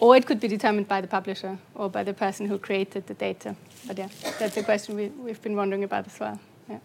or 0.00 0.16
it 0.16 0.26
could 0.26 0.40
be 0.40 0.48
determined 0.48 0.88
by 0.88 1.00
the 1.00 1.06
publisher 1.06 1.58
or 1.74 1.88
by 1.88 2.02
the 2.02 2.12
person 2.12 2.46
who 2.46 2.58
created 2.58 3.06
the 3.06 3.14
data. 3.14 3.56
But 3.86 3.98
yeah, 3.98 4.08
that's 4.38 4.56
a 4.56 4.62
question 4.62 4.96
we, 4.96 5.08
we've 5.08 5.40
been 5.40 5.56
wondering 5.56 5.84
about 5.84 6.06
as 6.06 6.18
well. 6.20 6.40
Yeah. 6.68 6.78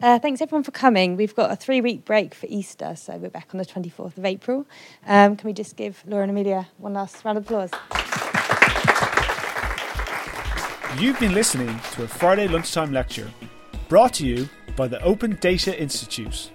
Uh, 0.00 0.18
thanks 0.18 0.40
everyone 0.40 0.64
for 0.64 0.72
coming. 0.72 1.16
We've 1.16 1.34
got 1.34 1.50
a 1.50 1.56
three 1.56 1.80
week 1.80 2.04
break 2.04 2.34
for 2.34 2.46
Easter, 2.48 2.94
so 2.96 3.16
we're 3.16 3.30
back 3.30 3.48
on 3.54 3.58
the 3.58 3.64
24th 3.64 4.18
of 4.18 4.24
April. 4.24 4.66
Um, 5.06 5.36
can 5.36 5.46
we 5.46 5.52
just 5.52 5.76
give 5.76 6.02
Laura 6.06 6.24
and 6.24 6.30
Emilia 6.30 6.68
one 6.78 6.94
last 6.94 7.24
round 7.24 7.38
of 7.38 7.44
applause? 7.44 7.70
You've 10.98 11.18
been 11.18 11.34
listening 11.34 11.80
to 11.92 12.04
a 12.04 12.08
Friday 12.08 12.46
lunchtime 12.46 12.92
lecture 12.92 13.30
brought 13.88 14.14
to 14.14 14.26
you 14.26 14.48
by 14.76 14.88
the 14.88 15.00
Open 15.02 15.36
Data 15.40 15.78
Institute. 15.80 16.50